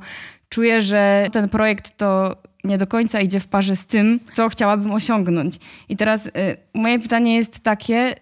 czuję, 0.49 0.81
że 0.81 1.27
ten 1.31 1.49
projekt 1.49 1.97
to 1.97 2.35
nie 2.63 2.77
do 2.77 2.87
końca 2.87 3.21
idzie 3.21 3.39
w 3.39 3.47
parze 3.47 3.75
z 3.75 3.85
tym, 3.85 4.19
co 4.33 4.49
chciałabym 4.49 4.91
osiągnąć. 4.91 5.59
I 5.89 5.97
teraz 5.97 6.27
y, 6.27 6.31
moje 6.73 6.99
pytanie 6.99 7.35
jest 7.35 7.59
takie, 7.59 8.15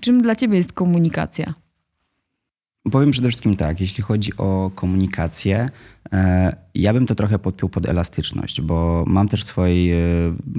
czym 0.00 0.22
dla 0.22 0.34
ciebie 0.34 0.56
jest 0.56 0.72
komunikacja? 0.72 1.54
Powiem 2.92 3.10
przede 3.10 3.28
wszystkim 3.28 3.56
tak, 3.56 3.80
jeśli 3.80 4.02
chodzi 4.02 4.36
o 4.36 4.70
komunikację, 4.74 5.68
e, 6.12 6.56
ja 6.74 6.92
bym 6.92 7.06
to 7.06 7.14
trochę 7.14 7.38
podpiął 7.38 7.68
pod 7.68 7.88
elastyczność, 7.88 8.60
bo 8.60 9.04
mam 9.06 9.28
też 9.28 9.42
w 9.42 9.46
swojej, 9.46 9.92
e, 9.92 9.96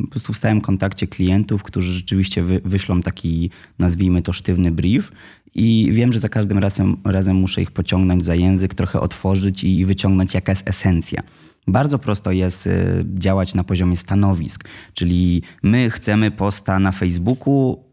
po 0.04 0.08
prostu 0.08 0.34
w 0.34 0.38
stałym 0.38 0.62
kontakcie 0.62 1.08
klientów, 1.08 1.64
którzy 1.64 1.94
rzeczywiście 1.94 2.44
wy, 2.44 2.62
wyślą 2.66 3.02
taki, 3.02 3.50
nazwijmy 3.80 4.22
to 4.22 4.34
sztywny 4.34 4.72
brief 4.72 5.12
i 5.56 5.90
wiem, 5.92 6.14
że 6.14 6.20
za 6.20 6.30
każdym 6.30 6.58
razem, 6.58 6.98
razem 7.04 7.36
muszę 7.36 7.62
ich 7.62 7.72
pociągnąć 7.72 8.26
za 8.26 8.36
język, 8.36 8.74
trochę 8.74 9.00
otworzyć 9.00 9.64
i 9.64 9.86
wyciągnąć 9.86 10.34
jaka 10.34 10.52
jest 10.52 10.70
esencja. 10.70 11.22
Bardzo 11.68 12.00
prosto 12.00 12.32
jest 12.32 12.68
e, 12.68 12.72
działać 13.06 13.56
na 13.56 13.64
poziomie 13.64 13.98
stanowisk, 13.98 14.70
czyli 14.94 15.42
my 15.64 15.90
chcemy 15.90 16.32
posta 16.32 16.80
na 16.80 16.92
Facebooku 16.92 17.84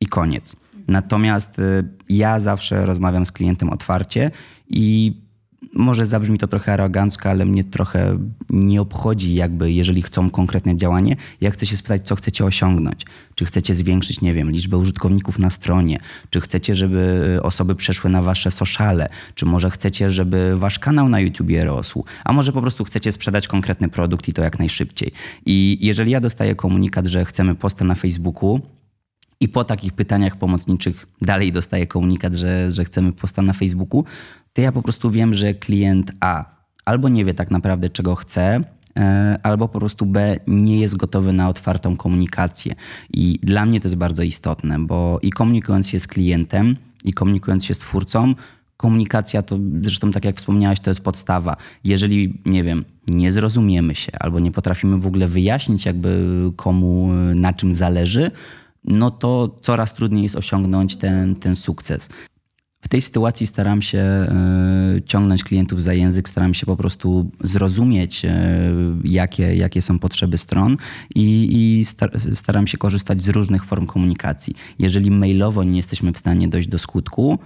i 0.00 0.06
koniec. 0.06 0.56
Natomiast 0.88 1.60
ja 2.08 2.38
zawsze 2.38 2.86
rozmawiam 2.86 3.24
z 3.24 3.32
klientem 3.32 3.70
otwarcie 3.70 4.30
i 4.68 5.14
może 5.74 6.06
zabrzmi 6.06 6.38
to 6.38 6.46
trochę 6.46 6.72
arogancko, 6.72 7.30
ale 7.30 7.44
mnie 7.44 7.64
trochę 7.64 8.18
nie 8.50 8.80
obchodzi, 8.80 9.34
jakby 9.34 9.72
jeżeli 9.72 10.02
chcą 10.02 10.30
konkretne 10.30 10.76
działanie. 10.76 11.16
Ja 11.40 11.50
chcę 11.50 11.66
się 11.66 11.76
spytać, 11.76 12.02
co 12.02 12.16
chcecie 12.16 12.44
osiągnąć. 12.44 13.06
Czy 13.34 13.44
chcecie 13.44 13.74
zwiększyć, 13.74 14.20
nie 14.20 14.34
wiem, 14.34 14.50
liczbę 14.50 14.76
użytkowników 14.76 15.38
na 15.38 15.50
stronie? 15.50 15.98
Czy 16.30 16.40
chcecie, 16.40 16.74
żeby 16.74 17.38
osoby 17.42 17.74
przeszły 17.74 18.10
na 18.10 18.22
wasze 18.22 18.50
sociale? 18.50 19.08
Czy 19.34 19.46
może 19.46 19.70
chcecie, 19.70 20.10
żeby 20.10 20.56
wasz 20.56 20.78
kanał 20.78 21.08
na 21.08 21.20
YouTubie 21.20 21.64
rosł? 21.64 22.04
A 22.24 22.32
może 22.32 22.52
po 22.52 22.62
prostu 22.62 22.84
chcecie 22.84 23.12
sprzedać 23.12 23.48
konkretny 23.48 23.88
produkt 23.88 24.28
i 24.28 24.32
to 24.32 24.42
jak 24.42 24.58
najszybciej? 24.58 25.12
I 25.46 25.78
jeżeli 25.80 26.10
ja 26.10 26.20
dostaję 26.20 26.54
komunikat, 26.54 27.06
że 27.06 27.24
chcemy 27.24 27.54
posta 27.54 27.84
na 27.84 27.94
Facebooku, 27.94 28.60
i 29.42 29.48
po 29.48 29.64
takich 29.64 29.92
pytaniach 29.92 30.36
pomocniczych 30.36 31.06
dalej 31.22 31.52
dostaję 31.52 31.86
komunikat, 31.86 32.34
że, 32.34 32.72
że 32.72 32.84
chcemy 32.84 33.12
posta 33.12 33.42
na 33.42 33.52
Facebooku, 33.52 34.04
to 34.52 34.62
ja 34.62 34.72
po 34.72 34.82
prostu 34.82 35.10
wiem, 35.10 35.34
że 35.34 35.54
klient 35.54 36.12
A 36.20 36.44
albo 36.84 37.08
nie 37.08 37.24
wie 37.24 37.34
tak 37.34 37.50
naprawdę, 37.50 37.88
czego 37.90 38.14
chce, 38.14 38.60
e, 38.96 39.38
albo 39.42 39.68
po 39.68 39.78
prostu 39.78 40.06
B 40.06 40.36
nie 40.46 40.80
jest 40.80 40.96
gotowy 40.96 41.32
na 41.32 41.48
otwartą 41.48 41.96
komunikację. 41.96 42.74
I 43.12 43.38
dla 43.42 43.66
mnie 43.66 43.80
to 43.80 43.88
jest 43.88 43.96
bardzo 43.96 44.22
istotne, 44.22 44.78
bo 44.78 45.18
i 45.22 45.30
komunikując 45.30 45.88
się 45.88 45.98
z 45.98 46.06
klientem, 46.06 46.76
i 47.04 47.12
komunikując 47.12 47.64
się 47.64 47.74
z 47.74 47.78
twórcą, 47.78 48.34
komunikacja 48.76 49.42
to, 49.42 49.58
zresztą 49.82 50.10
tak 50.10 50.24
jak 50.24 50.36
wspomniałaś, 50.36 50.80
to 50.80 50.90
jest 50.90 51.04
podstawa. 51.04 51.56
Jeżeli, 51.84 52.40
nie 52.46 52.62
wiem, 52.62 52.84
nie 53.08 53.32
zrozumiemy 53.32 53.94
się 53.94 54.12
albo 54.20 54.40
nie 54.40 54.52
potrafimy 54.52 54.98
w 54.98 55.06
ogóle 55.06 55.28
wyjaśnić 55.28 55.86
jakby 55.86 56.24
komu 56.56 57.12
na 57.34 57.52
czym 57.52 57.72
zależy, 57.72 58.30
no 58.84 59.10
to 59.10 59.58
coraz 59.62 59.94
trudniej 59.94 60.22
jest 60.22 60.36
osiągnąć 60.36 60.96
ten, 60.96 61.36
ten 61.36 61.56
sukces. 61.56 62.08
W 62.82 62.88
tej 62.88 63.00
sytuacji 63.00 63.46
staram 63.46 63.82
się 63.82 63.98
e, 63.98 64.28
ciągnąć 65.06 65.44
klientów 65.44 65.82
za 65.82 65.94
język, 65.94 66.28
staram 66.28 66.54
się 66.54 66.66
po 66.66 66.76
prostu 66.76 67.30
zrozumieć, 67.40 68.24
e, 68.24 68.60
jakie, 69.04 69.56
jakie 69.56 69.82
są 69.82 69.98
potrzeby 69.98 70.38
stron 70.38 70.76
i, 71.14 71.48
i 71.50 71.84
staram 72.34 72.66
się 72.66 72.78
korzystać 72.78 73.22
z 73.22 73.28
różnych 73.28 73.64
form 73.64 73.86
komunikacji. 73.86 74.54
Jeżeli 74.78 75.10
mailowo 75.10 75.64
nie 75.64 75.76
jesteśmy 75.76 76.12
w 76.12 76.18
stanie 76.18 76.48
dojść 76.48 76.68
do 76.68 76.78
skutku, 76.78 77.38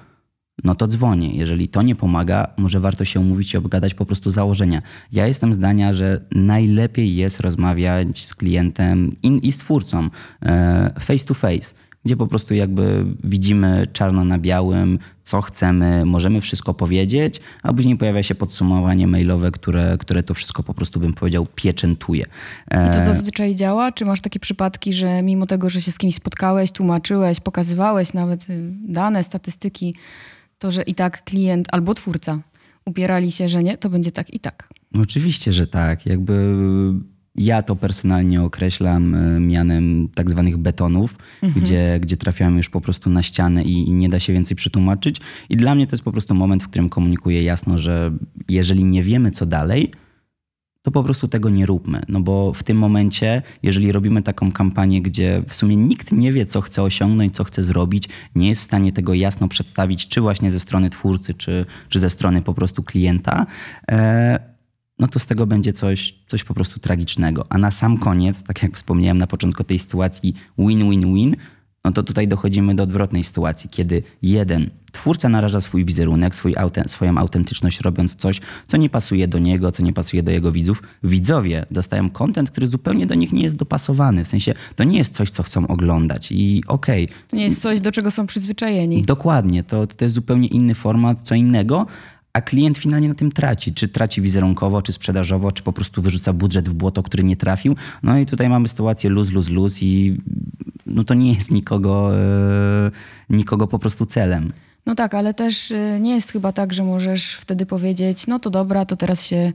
no 0.65 0.75
to 0.75 0.87
dzwonię. 0.87 1.37
Jeżeli 1.37 1.69
to 1.69 1.83
nie 1.83 1.95
pomaga, 1.95 2.49
może 2.57 2.81
warto 2.81 3.05
się 3.05 3.21
umówić 3.21 3.55
i 3.55 3.57
obgadać 3.57 3.95
po 3.95 4.07
prostu 4.07 4.31
założenia. 4.31 4.83
Ja 5.13 5.27
jestem 5.27 5.55
zdania, 5.55 5.93
że 5.93 6.21
najlepiej 6.31 7.17
jest 7.17 7.41
rozmawiać 7.41 8.25
z 8.25 8.35
klientem 8.35 9.17
i, 9.23 9.53
z 9.53 9.59
twórcą 9.59 10.11
e, 10.43 10.93
face 11.01 11.25
to 11.25 11.35
face, 11.35 11.75
gdzie 12.05 12.17
po 12.17 12.27
prostu 12.27 12.55
jakby 12.55 13.05
widzimy 13.25 13.87
czarno 13.93 14.25
na 14.25 14.39
białym, 14.39 14.99
co 15.25 15.43
chcemy, 15.43 16.05
możemy 16.05 16.41
wszystko 16.41 16.75
powiedzieć, 16.75 17.41
a 17.63 17.73
później 17.73 17.97
pojawia 17.97 18.23
się 18.23 18.35
podsumowanie 18.35 19.07
mailowe, 19.07 19.51
które, 19.51 19.97
które 19.99 20.23
to 20.23 20.35
wszystko 20.35 20.63
po 20.63 20.75
prostu 20.75 21.01
bym 21.01 21.15
powiedział 21.15 21.47
pieczętuje. 21.55 22.25
I 22.71 22.75
to 22.75 22.99
e, 22.99 23.05
zazwyczaj 23.05 23.55
działa? 23.55 23.93
Czy 23.93 24.05
masz 24.05 24.21
takie 24.21 24.41
przypadki, 24.41 24.93
że 24.93 25.23
mimo 25.23 25.47
tego, 25.47 25.71
że 25.71 25.81
się 25.81 25.93
z 25.93 25.99
kimś 25.99 26.15
spotkałeś, 26.15 26.73
tłumaczyłeś, 26.73 27.41
pokazywałeś 27.41 28.13
nawet 28.13 28.51
y, 28.51 28.71
dane, 28.89 29.23
statystyki, 29.23 29.95
to, 30.59 30.71
że 30.71 30.83
i 30.83 30.95
tak 30.95 31.25
klient 31.25 31.69
albo 31.73 31.95
twórca 31.95 32.39
upierali 32.85 33.31
się, 33.31 33.49
że 33.49 33.63
nie, 33.63 33.79
to 33.79 33.91
będzie 33.91 34.13
tak 34.13 34.35
i 34.35 34.41
tak. 34.41 34.69
Oczywiście, 34.95 35.53
że 35.53 35.67
tak. 35.67 36.07
Jakby 36.07 36.55
ja 37.37 37.63
to 37.63 37.77
personalnie 37.77 38.43
określam 38.43 39.15
e, 39.15 39.41
mianem 39.41 40.09
tak 40.15 40.31
zwanych 40.31 40.57
betonów, 40.57 41.17
mhm. 41.43 41.65
gdzie, 41.65 41.99
gdzie 42.01 42.17
trafiamy 42.17 42.57
już 42.57 42.71
po 42.71 42.81
prostu 42.81 43.11
na 43.11 43.23
ścianę 43.23 43.65
i, 43.65 43.89
i, 43.89 43.93
nie 43.93 44.09
da 44.09 44.21
się 44.21 44.33
więcej 44.33 44.57
przetłumaczyć. 44.57 45.21
I 45.49 45.57
dla 45.57 45.75
mnie 45.75 45.87
to 45.87 45.97
jest 45.97 46.05
po 46.05 46.13
prostu 46.13 46.35
moment, 46.35 46.63
w 46.63 46.69
którym 46.69 46.89
komunikuję 46.89 47.43
jasno, 47.43 47.79
że 47.79 48.13
jeżeli 48.49 48.85
nie 48.85 49.03
wiemy 49.03 49.31
co 49.31 49.47
dalej, 49.47 49.93
to 50.87 50.91
po 50.91 51.03
prostu 51.03 51.29
tego 51.29 51.51
nie 51.51 51.67
róbmy. 51.67 52.03
No 52.09 52.21
bo 52.21 52.53
w 52.53 52.63
tym 52.63 52.77
momencie, 52.77 53.43
jeżeli 53.63 53.93
robimy 53.93 54.23
taką 54.23 54.53
kampanię, 54.53 55.03
gdzie 55.03 55.43
w 55.49 55.55
sumie 55.55 55.77
nikt 55.77 56.13
nie 56.13 56.33
wie, 56.33 56.47
co 56.47 56.61
chce 56.61 56.83
osiągnąć, 56.83 57.35
co 57.35 57.45
chce 57.45 57.63
zrobić, 57.63 58.09
nie 58.35 58.49
jest 58.49 58.61
w 58.61 58.65
stanie 58.65 58.93
tego 58.93 59.15
jasno 59.15 59.49
przedstawić, 59.49 60.09
czy 60.09 60.21
właśnie 60.21 60.51
ze 60.51 60.61
strony 60.61 60.91
twórcy, 60.91 61.35
czy, 61.35 61.67
czy 61.89 61.99
ze 61.99 62.11
strony 62.11 62.43
po 62.43 62.55
prostu 62.55 62.83
klienta, 62.83 63.47
e, 63.91 64.39
no 64.99 65.09
to 65.09 65.19
z 65.19 65.27
tego 65.27 65.47
będzie 65.47 65.73
coś, 65.73 66.15
coś 66.27 66.45
po 66.45 66.55
prostu 66.55 66.81
tragicznego. 66.81 67.47
A 67.49 67.59
na 67.59 67.71
sam 67.71 67.99
koniec, 67.99 68.43
tak 68.43 68.63
jak 68.63 68.75
wspomniałem 68.75 69.19
na 69.19 69.27
początku 69.27 69.65
tej 69.65 69.79
sytuacji, 69.79 70.35
win-win-win, 70.59 71.37
no 71.87 71.93
to 71.93 72.03
tutaj 72.03 72.29
dochodzimy 72.29 72.75
do 72.75 72.83
odwrotnej 72.83 73.25
sytuacji, 73.25 73.71
kiedy 73.71 74.03
jeden 74.23 74.71
twórca 74.93 75.29
naraża 75.29 75.61
swój 75.61 75.85
wizerunek, 75.85 76.35
swój 76.35 76.55
swoją 76.87 77.19
autentyczność, 77.19 77.81
robiąc 77.81 78.15
coś, 78.15 78.41
co 78.69 78.77
nie 78.77 78.91
pasuje 78.91 79.29
do 79.29 79.39
niego, 79.39 79.73
co 79.73 79.83
nie 79.83 79.93
pasuje 79.93 80.23
do 80.23 80.31
jego 80.31 80.53
widzów. 80.53 80.83
Widzowie 81.05 81.67
dostają 81.71 82.11
kontent, 82.11 82.51
który 82.51 82.67
zupełnie 82.67 83.07
do 83.07 83.15
nich 83.15 83.33
nie 83.33 83.43
jest 83.43 83.57
dopasowany. 83.57 84.25
W 84.25 84.29
sensie 84.29 84.55
to 84.77 84.85
nie 84.85 84.99
jest 84.99 85.15
coś, 85.15 85.31
co 85.31 85.43
chcą 85.43 85.67
oglądać 85.67 86.33
i 86.33 86.63
okej. 86.67 87.05
Okay. 87.05 87.17
To 87.29 87.37
nie 87.37 87.43
jest 87.43 87.63
coś, 87.63 87.81
do 87.81 87.93
czego 87.93 88.11
są 88.11 88.27
przyzwyczajeni. 88.27 89.03
Dokładnie. 89.03 89.63
To, 89.63 89.87
to 89.87 90.05
jest 90.05 90.15
zupełnie 90.15 90.49
inny 90.49 90.75
format, 90.75 91.21
co 91.23 91.35
innego, 91.35 91.87
a 92.37 92.41
klient 92.41 92.79
finalnie 92.79 93.09
na 93.09 93.15
tym 93.15 93.33
traci. 93.33 93.75
Czy 93.75 93.89
traci 93.89 94.23
wizerunkowo, 94.23 94.83
czy 94.83 94.93
sprzedażowo, 94.93 95.53
czy 95.53 95.63
po 95.63 95.73
prostu 95.73 96.03
wyrzuca 96.03 96.33
budżet 96.33 96.69
w 96.69 96.75
błoto, 96.75 97.03
który 97.03 97.25
nie 97.25 97.37
trafił. 97.37 97.77
No 98.03 98.19
i 98.19 98.27
tutaj 98.27 98.49
mamy 98.49 98.69
sytuację 98.69 99.11
luz, 99.11 99.31
luz, 99.33 99.49
luz 99.49 99.83
i 99.83 100.21
no 100.87 101.05
to 101.05 101.15
nie 101.15 101.33
jest 101.33 101.51
nikogo, 101.51 102.13
yy, 102.13 103.37
nikogo 103.37 103.67
po 103.67 103.79
prostu 103.79 104.07
celem. 104.07 104.49
No 104.87 104.95
tak, 104.95 105.15
ale 105.15 105.35
też 105.35 105.71
y, 105.71 105.99
nie 106.01 106.15
jest 106.15 106.33
chyba 106.33 106.53
tak, 106.53 106.73
że 106.73 106.85
możesz 106.85 107.35
wtedy 107.35 107.67
powiedzieć, 107.67 108.27
no 108.27 108.39
to 108.39 108.51
dobra, 108.51 108.85
to 108.85 108.97
teraz 108.97 109.27
się 109.27 109.53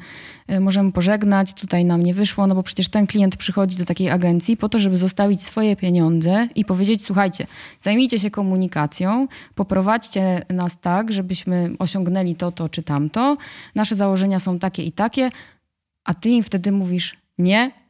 y, 0.52 0.60
możemy 0.60 0.92
pożegnać, 0.92 1.54
tutaj 1.54 1.86
nam 1.86 2.04
nie 2.04 2.14
wyszło, 2.14 2.48
no 2.48 2.56
bo 2.56 2.64
przecież 2.64 2.90
ten 2.90 3.08
klient 3.08 3.38
przychodzi 3.38 3.78
do 3.78 3.86
takiej 3.86 4.10
agencji 4.10 4.58
po 4.58 4.70
to, 4.70 4.80
żeby 4.80 4.98
zostawić 4.98 5.44
swoje 5.44 5.76
pieniądze 5.76 6.48
i 6.56 6.66
powiedzieć, 6.66 7.04
słuchajcie, 7.04 7.48
zajmijcie 7.82 8.20
się 8.20 8.32
komunikacją, 8.32 9.28
poprowadźcie 9.56 10.46
nas 10.50 10.80
tak, 10.80 11.12
żebyśmy 11.12 11.76
osiągnęli 11.80 12.36
to, 12.36 12.52
to 12.52 12.70
czy 12.70 12.84
tamto, 12.84 13.36
nasze 13.76 13.96
założenia 13.96 14.40
są 14.40 14.60
takie 14.60 14.84
i 14.84 14.92
takie, 14.92 15.30
a 16.04 16.14
ty 16.14 16.30
im 16.30 16.44
wtedy 16.44 16.72
mówisz, 16.72 17.18
nie, 17.38 17.81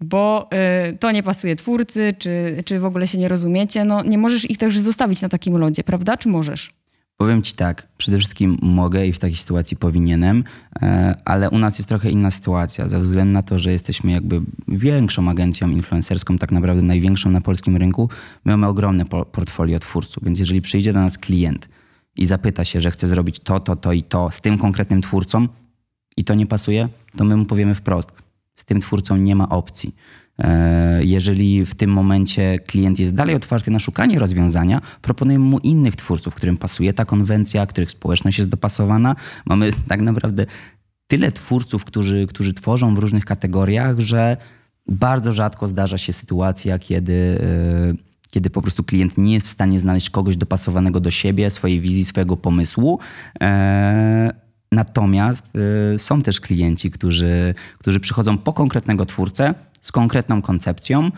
bo 0.00 0.48
y, 0.92 0.98
to 0.98 1.10
nie 1.10 1.22
pasuje 1.22 1.56
twórcy, 1.56 2.14
czy, 2.18 2.62
czy 2.64 2.80
w 2.80 2.84
ogóle 2.84 3.06
się 3.06 3.18
nie 3.18 3.28
rozumiecie. 3.28 3.84
No, 3.84 4.04
nie 4.04 4.18
możesz 4.18 4.50
ich 4.50 4.58
też 4.58 4.78
zostawić 4.78 5.22
na 5.22 5.28
takim 5.28 5.56
lodzie, 5.56 5.84
prawda? 5.84 6.16
Czy 6.16 6.28
możesz? 6.28 6.70
Powiem 7.16 7.42
ci 7.42 7.54
tak, 7.54 7.88
przede 7.96 8.18
wszystkim 8.18 8.58
mogę 8.62 9.06
i 9.06 9.12
w 9.12 9.18
takiej 9.18 9.36
sytuacji 9.36 9.76
powinienem, 9.76 10.44
e, 10.82 11.14
ale 11.24 11.50
u 11.50 11.58
nas 11.58 11.78
jest 11.78 11.88
trochę 11.88 12.10
inna 12.10 12.30
sytuacja, 12.30 12.88
ze 12.88 13.00
względu 13.00 13.32
na 13.32 13.42
to, 13.42 13.58
że 13.58 13.72
jesteśmy 13.72 14.12
jakby 14.12 14.40
większą 14.68 15.28
agencją 15.28 15.70
influencerską, 15.70 16.38
tak 16.38 16.52
naprawdę 16.52 16.82
największą 16.82 17.30
na 17.30 17.40
polskim 17.40 17.76
rynku. 17.76 18.08
My 18.44 18.52
mamy 18.52 18.66
ogromne 18.66 19.04
portfolio 19.04 19.78
twórców, 19.78 20.24
więc 20.24 20.38
jeżeli 20.38 20.60
przyjdzie 20.60 20.92
do 20.92 21.00
nas 21.00 21.18
klient 21.18 21.68
i 22.16 22.26
zapyta 22.26 22.64
się, 22.64 22.80
że 22.80 22.90
chce 22.90 23.06
zrobić 23.06 23.40
to, 23.40 23.60
to, 23.60 23.76
to 23.76 23.92
i 23.92 24.02
to 24.02 24.30
z 24.30 24.40
tym 24.40 24.58
konkretnym 24.58 25.02
twórcą 25.02 25.48
i 26.16 26.24
to 26.24 26.34
nie 26.34 26.46
pasuje, 26.46 26.88
to 27.16 27.24
my 27.24 27.36
mu 27.36 27.44
powiemy 27.44 27.74
wprost– 27.74 28.12
z 28.58 28.64
tym 28.64 28.80
twórcą 28.80 29.16
nie 29.16 29.36
ma 29.36 29.48
opcji. 29.48 29.94
E, 30.38 31.04
jeżeli 31.04 31.64
w 31.64 31.74
tym 31.74 31.90
momencie 31.90 32.58
klient 32.58 32.98
jest 32.98 33.14
dalej 33.14 33.34
otwarty 33.34 33.70
na 33.70 33.78
szukanie 33.78 34.18
rozwiązania, 34.18 34.80
proponujemy 35.02 35.44
mu 35.44 35.58
innych 35.58 35.96
twórców, 35.96 36.34
którym 36.34 36.56
pasuje 36.56 36.92
ta 36.92 37.04
konwencja, 37.04 37.66
których 37.66 37.90
społeczność 37.90 38.38
jest 38.38 38.50
dopasowana. 38.50 39.16
Mamy 39.46 39.70
tak 39.88 40.00
naprawdę 40.00 40.46
tyle 41.06 41.32
twórców, 41.32 41.84
którzy, 41.84 42.26
którzy 42.26 42.54
tworzą 42.54 42.94
w 42.94 42.98
różnych 42.98 43.24
kategoriach, 43.24 44.00
że 44.00 44.36
bardzo 44.88 45.32
rzadko 45.32 45.68
zdarza 45.68 45.98
się 45.98 46.12
sytuacja, 46.12 46.78
kiedy, 46.78 47.38
e, 47.92 48.28
kiedy 48.30 48.50
po 48.50 48.62
prostu 48.62 48.84
klient 48.84 49.18
nie 49.18 49.34
jest 49.34 49.46
w 49.46 49.50
stanie 49.50 49.80
znaleźć 49.80 50.10
kogoś 50.10 50.36
dopasowanego 50.36 51.00
do 51.00 51.10
siebie, 51.10 51.50
swojej 51.50 51.80
wizji, 51.80 52.04
swojego 52.04 52.36
pomysłu. 52.36 52.98
Natomiast 54.72 55.56
y, 55.94 55.98
są 55.98 56.22
też 56.22 56.40
klienci, 56.40 56.90
którzy, 56.90 57.54
którzy 57.78 58.00
przychodzą 58.00 58.38
po 58.38 58.52
konkretnego 58.52 59.06
twórcę 59.06 59.54
z 59.82 59.92
konkretną 59.92 60.42
koncepcją 60.42 61.06
y, 61.06 61.10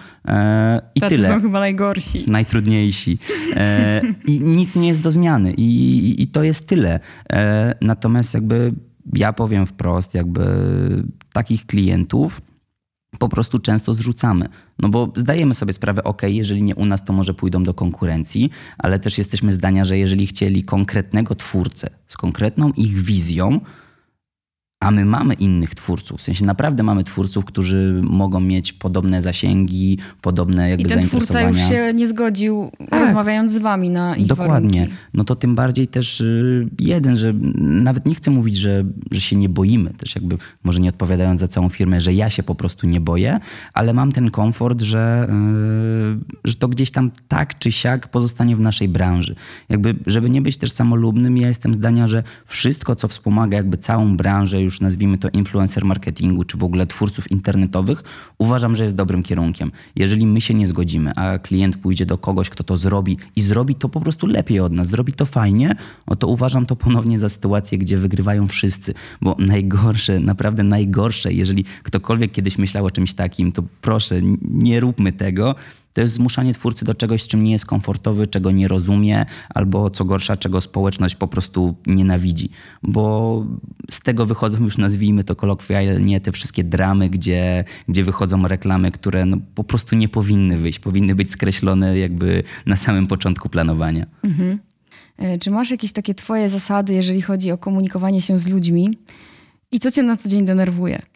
i 0.94 1.00
Tacy 1.00 1.14
tyle. 1.16 1.28
są 1.28 1.40
chyba 1.40 1.60
najgorsi. 1.60 2.24
Najtrudniejsi. 2.28 3.18
Y, 3.50 4.14
I 4.32 4.40
nic 4.40 4.76
nie 4.76 4.88
jest 4.88 5.00
do 5.00 5.12
zmiany 5.12 5.52
i, 5.52 5.98
i, 6.08 6.22
i 6.22 6.26
to 6.26 6.42
jest 6.42 6.68
tyle. 6.68 7.00
E, 7.32 7.74
natomiast 7.80 8.34
jakby 8.34 8.72
ja 9.14 9.32
powiem 9.32 9.66
wprost, 9.66 10.14
jakby 10.14 10.42
takich 11.32 11.66
klientów 11.66 12.40
po 13.18 13.28
prostu 13.28 13.58
często 13.58 13.94
zrzucamy. 13.94 14.48
No 14.78 14.88
bo 14.88 15.12
zdajemy 15.16 15.54
sobie 15.54 15.72
sprawę, 15.72 16.04
ok, 16.04 16.22
jeżeli 16.22 16.62
nie 16.62 16.74
u 16.74 16.86
nas, 16.86 17.04
to 17.04 17.12
może 17.12 17.34
pójdą 17.34 17.62
do 17.62 17.74
konkurencji, 17.74 18.50
ale 18.78 18.98
też 18.98 19.18
jesteśmy 19.18 19.52
zdania, 19.52 19.84
że 19.84 19.98
jeżeli 19.98 20.26
chcieli 20.26 20.62
konkretnego 20.62 21.34
twórcę 21.34 21.90
z 22.06 22.16
konkretną 22.16 22.72
ich 22.76 23.02
wizją, 23.02 23.60
a 24.80 24.90
my 24.90 25.04
mamy 25.04 25.34
innych 25.34 25.74
twórców. 25.74 26.20
W 26.20 26.22
sensie 26.22 26.46
naprawdę 26.46 26.82
mamy 26.82 27.04
twórców, 27.04 27.44
którzy 27.44 28.00
mogą 28.04 28.40
mieć 28.40 28.72
podobne 28.72 29.22
zasięgi, 29.22 29.98
podobne 30.20 30.70
jakby 30.70 30.86
I 30.86 30.86
ten 30.88 31.02
twórca 31.02 31.42
już 31.42 31.58
się 31.58 31.92
nie 31.94 32.06
zgodził, 32.06 32.70
Tak. 32.90 33.00
rozmawiając 33.00 33.52
z 33.52 33.58
wami 33.58 33.88
na 33.90 34.16
ich 34.16 34.26
Dokładnie. 34.26 34.80
warunki. 34.80 34.96
No 35.14 35.24
to 35.24 35.36
tym 35.36 35.54
bardziej 35.54 35.88
też 35.88 36.20
y, 36.20 36.68
jeden, 36.78 37.16
że 37.16 37.32
nawet 37.56 38.06
nie 38.06 38.14
chcę 38.14 38.30
mówić, 38.30 38.56
że, 38.56 38.84
że 39.10 39.20
się 39.20 39.36
nie 39.36 39.48
boimy, 39.48 39.90
też 39.90 40.14
jakby 40.14 40.36
może 40.64 40.80
nie 40.80 40.88
odpowiadając 40.88 41.40
za 41.40 41.48
całą 41.48 41.68
firmę, 41.68 42.00
że 42.00 42.14
ja 42.14 42.30
się 42.30 42.42
po 42.42 42.54
prostu 42.54 42.86
nie 42.86 43.00
boję, 43.00 43.40
ale 43.74 43.94
mam 43.94 44.12
ten 44.12 44.30
komfort, 44.30 44.82
że, 44.82 45.28
y, 46.44 46.48
że 46.48 46.54
to 46.54 46.68
gdzieś 46.68 46.90
tam 46.90 47.10
tak 47.28 47.58
czy 47.58 47.72
siak 47.72 48.08
pozostanie 48.08 48.56
w 48.56 48.60
naszej 48.60 48.88
branży. 48.88 49.34
Jakby, 49.68 49.94
żeby 50.06 50.30
nie 50.30 50.42
być 50.42 50.56
też 50.56 50.72
samolubnym, 50.72 51.36
ja 51.36 51.48
jestem 51.48 51.74
zdania, 51.74 52.06
że 52.06 52.22
wszystko, 52.46 52.96
co 52.96 53.08
wspomaga 53.08 53.56
jakby 53.56 53.76
całą 53.78 54.16
branżę, 54.16 54.69
już 54.70 54.80
nazwijmy 54.80 55.18
to 55.18 55.28
influencer 55.28 55.84
marketingu, 55.84 56.44
czy 56.44 56.58
w 56.58 56.64
ogóle 56.64 56.86
twórców 56.86 57.30
internetowych, 57.30 58.02
uważam, 58.38 58.74
że 58.74 58.82
jest 58.82 58.94
dobrym 58.94 59.22
kierunkiem. 59.22 59.72
Jeżeli 59.96 60.26
my 60.26 60.40
się 60.40 60.54
nie 60.54 60.66
zgodzimy, 60.66 61.12
a 61.16 61.38
klient 61.38 61.76
pójdzie 61.76 62.06
do 62.06 62.18
kogoś, 62.18 62.50
kto 62.50 62.64
to 62.64 62.76
zrobi 62.76 63.18
i 63.36 63.40
zrobi 63.40 63.74
to 63.74 63.88
po 63.88 64.00
prostu 64.00 64.26
lepiej 64.26 64.60
od 64.60 64.72
nas, 64.72 64.86
zrobi 64.86 65.12
to 65.12 65.26
fajnie, 65.26 65.74
no 66.08 66.16
to 66.16 66.26
uważam 66.26 66.66
to 66.66 66.76
ponownie 66.76 67.18
za 67.18 67.28
sytuację, 67.28 67.78
gdzie 67.78 67.96
wygrywają 67.96 68.48
wszyscy. 68.48 68.94
Bo 69.20 69.36
najgorsze, 69.38 70.20
naprawdę 70.20 70.62
najgorsze, 70.62 71.32
jeżeli 71.32 71.64
ktokolwiek 71.82 72.32
kiedyś 72.32 72.58
myślał 72.58 72.86
o 72.86 72.90
czymś 72.90 73.14
takim, 73.14 73.52
to 73.52 73.62
proszę, 73.80 74.20
nie 74.42 74.80
róbmy 74.80 75.12
tego. 75.12 75.54
To 75.92 76.00
jest 76.00 76.14
zmuszanie 76.14 76.54
twórcy 76.54 76.84
do 76.84 76.94
czegoś, 76.94 77.22
z 77.22 77.28
czym 77.28 77.42
nie 77.42 77.52
jest 77.52 77.66
komfortowy, 77.66 78.26
czego 78.26 78.50
nie 78.50 78.68
rozumie, 78.68 79.26
albo 79.54 79.90
co 79.90 80.04
gorsza, 80.04 80.36
czego 80.36 80.60
społeczność 80.60 81.14
po 81.14 81.28
prostu 81.28 81.74
nienawidzi. 81.86 82.50
Bo 82.82 83.46
z 83.90 84.00
tego 84.00 84.26
wychodzą 84.26 84.64
już, 84.64 84.78
nazwijmy 84.78 85.24
to 85.24 85.36
kolokwialnie, 85.36 86.20
te 86.20 86.32
wszystkie 86.32 86.64
dramy, 86.64 87.10
gdzie, 87.10 87.64
gdzie 87.88 88.04
wychodzą 88.04 88.48
reklamy, 88.48 88.90
które 88.92 89.26
no, 89.26 89.36
po 89.54 89.64
prostu 89.64 89.96
nie 89.96 90.08
powinny 90.08 90.56
wyjść, 90.56 90.78
powinny 90.78 91.14
być 91.14 91.30
skreślone 91.30 91.98
jakby 91.98 92.42
na 92.66 92.76
samym 92.76 93.06
początku 93.06 93.48
planowania. 93.48 94.06
E, 95.18 95.38
Czy 95.38 95.50
masz 95.50 95.70
jakieś 95.70 95.92
takie 95.92 96.14
twoje 96.14 96.48
zasady, 96.48 96.92
jeżeli 96.94 97.22
chodzi 97.22 97.50
o 97.52 97.58
komunikowanie 97.58 98.20
się 98.20 98.38
z 98.38 98.48
ludźmi? 98.48 98.98
I 99.72 99.78
co 99.78 99.90
cię 99.90 100.02
na 100.02 100.16
co 100.16 100.28
dzień 100.28 100.44
denerwuje? 100.44 100.98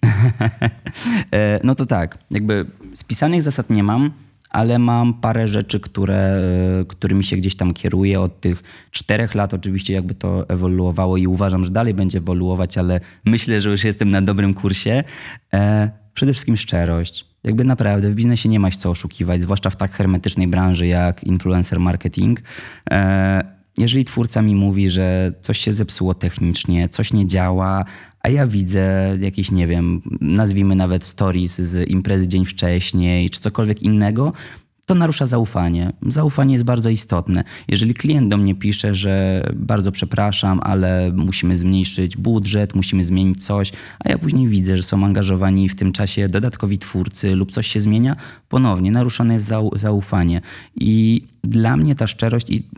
E, 1.32 1.60
No 1.64 1.74
to 1.74 1.86
tak, 1.86 2.18
jakby 2.30 2.66
spisanych 2.94 3.42
zasad 3.42 3.70
nie 3.70 3.82
mam, 3.82 4.10
ale 4.54 4.78
mam 4.78 5.14
parę 5.14 5.48
rzeczy, 5.48 5.80
które, 5.80 6.40
e, 6.80 6.84
którymi 6.84 7.24
się 7.24 7.36
gdzieś 7.36 7.56
tam 7.56 7.72
kieruję 7.72 8.20
od 8.20 8.40
tych 8.40 8.62
czterech 8.90 9.34
lat. 9.34 9.54
Oczywiście 9.54 9.94
jakby 9.94 10.14
to 10.14 10.48
ewoluowało 10.48 11.16
i 11.16 11.26
uważam, 11.26 11.64
że 11.64 11.70
dalej 11.70 11.94
będzie 11.94 12.18
ewoluować, 12.18 12.78
ale 12.78 13.00
myślę, 13.24 13.60
że 13.60 13.70
już 13.70 13.84
jestem 13.84 14.08
na 14.08 14.22
dobrym 14.22 14.54
kursie. 14.54 15.04
E, 15.54 16.04
Przede 16.14 16.32
wszystkim 16.32 16.56
szczerość. 16.56 17.26
Jakby 17.44 17.64
naprawdę 17.64 18.10
w 18.10 18.14
biznesie 18.14 18.48
nie 18.48 18.60
ma 18.60 18.70
się 18.70 18.78
co 18.78 18.90
oszukiwać, 18.90 19.42
zwłaszcza 19.42 19.70
w 19.70 19.76
tak 19.76 19.92
hermetycznej 19.92 20.48
branży 20.48 20.86
jak 20.86 21.24
influencer 21.24 21.80
marketing. 21.80 22.40
Jeżeli 23.78 24.04
twórca 24.04 24.42
mi 24.42 24.54
mówi, 24.54 24.90
że 24.90 25.32
coś 25.42 25.58
się 25.58 25.72
zepsuło 25.72 26.14
technicznie, 26.14 26.88
coś 26.88 27.12
nie 27.12 27.26
działa, 27.26 27.84
a 28.20 28.28
ja 28.28 28.46
widzę 28.46 29.16
jakieś, 29.20 29.50
nie 29.50 29.66
wiem, 29.66 30.02
nazwijmy 30.20 30.74
nawet 30.74 31.04
stories 31.04 31.60
z 31.60 31.90
imprezy 31.90 32.28
dzień 32.28 32.44
wcześniej, 32.44 33.30
czy 33.30 33.40
cokolwiek 33.40 33.82
innego, 33.82 34.32
to 34.86 34.94
narusza 34.94 35.26
zaufanie. 35.26 35.92
Zaufanie 36.06 36.52
jest 36.52 36.64
bardzo 36.64 36.90
istotne. 36.90 37.44
Jeżeli 37.68 37.94
klient 37.94 38.28
do 38.28 38.36
mnie 38.36 38.54
pisze, 38.54 38.94
że 38.94 39.42
bardzo 39.56 39.92
przepraszam, 39.92 40.60
ale 40.62 41.12
musimy 41.14 41.56
zmniejszyć 41.56 42.16
budżet, 42.16 42.74
musimy 42.74 43.04
zmienić 43.04 43.44
coś, 43.44 43.72
a 44.04 44.08
ja 44.08 44.18
później 44.18 44.48
widzę, 44.48 44.76
że 44.76 44.82
są 44.82 45.04
angażowani 45.04 45.68
w 45.68 45.74
tym 45.74 45.92
czasie 45.92 46.28
dodatkowi 46.28 46.78
twórcy 46.78 47.34
lub 47.34 47.50
coś 47.50 47.66
się 47.66 47.80
zmienia, 47.80 48.16
ponownie 48.48 48.90
naruszone 48.90 49.34
jest 49.34 49.50
zau- 49.50 49.78
zaufanie. 49.78 50.40
I 50.76 51.22
dla 51.44 51.76
mnie 51.76 51.94
ta 51.94 52.06
szczerość 52.06 52.50
i 52.50 52.68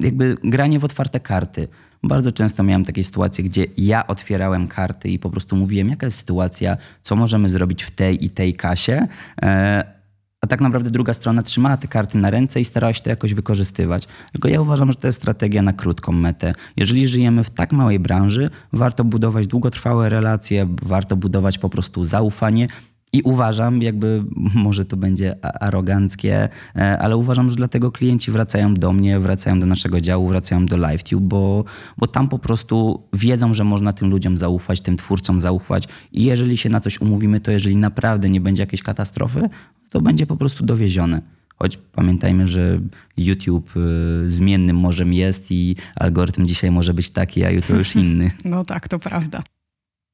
jakby 0.00 0.36
granie 0.44 0.78
w 0.78 0.84
otwarte 0.84 1.20
karty. 1.20 1.68
Bardzo 2.02 2.32
często 2.32 2.62
miałem 2.62 2.84
takie 2.84 3.04
sytuacje, 3.04 3.44
gdzie 3.44 3.66
ja 3.76 4.06
otwierałem 4.06 4.68
karty 4.68 5.08
i 5.08 5.18
po 5.18 5.30
prostu 5.30 5.56
mówiłem, 5.56 5.88
jaka 5.88 6.06
jest 6.06 6.18
sytuacja, 6.18 6.76
co 7.02 7.16
możemy 7.16 7.48
zrobić 7.48 7.84
w 7.84 7.90
tej 7.90 8.24
i 8.24 8.30
tej 8.30 8.54
kasie. 8.54 9.06
E, 9.42 9.94
a 10.40 10.46
tak 10.46 10.60
naprawdę 10.60 10.90
druga 10.90 11.14
strona 11.14 11.42
trzymała 11.42 11.76
te 11.76 11.88
karty 11.88 12.18
na 12.18 12.30
ręce 12.30 12.60
i 12.60 12.64
starała 12.64 12.92
się 12.92 13.02
to 13.02 13.10
jakoś 13.10 13.34
wykorzystywać. 13.34 14.08
Tylko 14.32 14.48
ja 14.48 14.60
uważam, 14.60 14.92
że 14.92 14.98
to 14.98 15.06
jest 15.06 15.20
strategia 15.20 15.62
na 15.62 15.72
krótką 15.72 16.12
metę. 16.12 16.54
Jeżeli 16.76 17.08
żyjemy 17.08 17.44
w 17.44 17.50
tak 17.50 17.72
małej 17.72 17.98
branży, 17.98 18.50
warto 18.72 19.04
budować 19.04 19.46
długotrwałe 19.46 20.08
relacje, 20.08 20.66
warto 20.82 21.16
budować 21.16 21.58
po 21.58 21.68
prostu 21.68 22.04
zaufanie. 22.04 22.68
I 23.14 23.22
uważam, 23.22 23.82
jakby 23.82 24.24
może 24.54 24.84
to 24.84 24.96
będzie 24.96 25.44
aroganckie, 25.62 26.48
e, 26.76 26.98
ale 26.98 27.16
uważam, 27.16 27.50
że 27.50 27.56
dlatego 27.56 27.92
klienci 27.92 28.30
wracają 28.30 28.74
do 28.74 28.92
mnie, 28.92 29.20
wracają 29.20 29.60
do 29.60 29.66
naszego 29.66 30.00
działu, 30.00 30.28
wracają 30.28 30.66
do 30.66 30.76
LiveTube, 30.76 31.24
bo, 31.24 31.64
bo 31.98 32.06
tam 32.06 32.28
po 32.28 32.38
prostu 32.38 33.02
wiedzą, 33.12 33.54
że 33.54 33.64
można 33.64 33.92
tym 33.92 34.10
ludziom 34.10 34.38
zaufać, 34.38 34.80
tym 34.80 34.96
twórcom 34.96 35.40
zaufać. 35.40 35.88
I 36.12 36.24
jeżeli 36.24 36.56
się 36.56 36.68
na 36.68 36.80
coś 36.80 37.00
umówimy, 37.00 37.40
to 37.40 37.50
jeżeli 37.50 37.76
naprawdę 37.76 38.30
nie 38.30 38.40
będzie 38.40 38.62
jakiejś 38.62 38.82
katastrofy, 38.82 39.48
to 39.90 40.00
będzie 40.00 40.26
po 40.26 40.36
prostu 40.36 40.64
dowiezione. 40.64 41.20
Choć 41.56 41.76
pamiętajmy, 41.76 42.48
że 42.48 42.80
YouTube 43.16 43.76
y, 43.76 44.30
zmiennym 44.30 44.76
morzem 44.76 45.12
jest 45.12 45.50
i 45.50 45.76
algorytm 45.96 46.46
dzisiaj 46.46 46.70
może 46.70 46.94
być 46.94 47.10
taki, 47.10 47.44
a 47.44 47.50
jutro 47.50 47.78
już 47.78 47.96
inny. 48.04 48.30
No 48.44 48.64
tak, 48.64 48.88
to 48.88 48.98
prawda. 48.98 49.42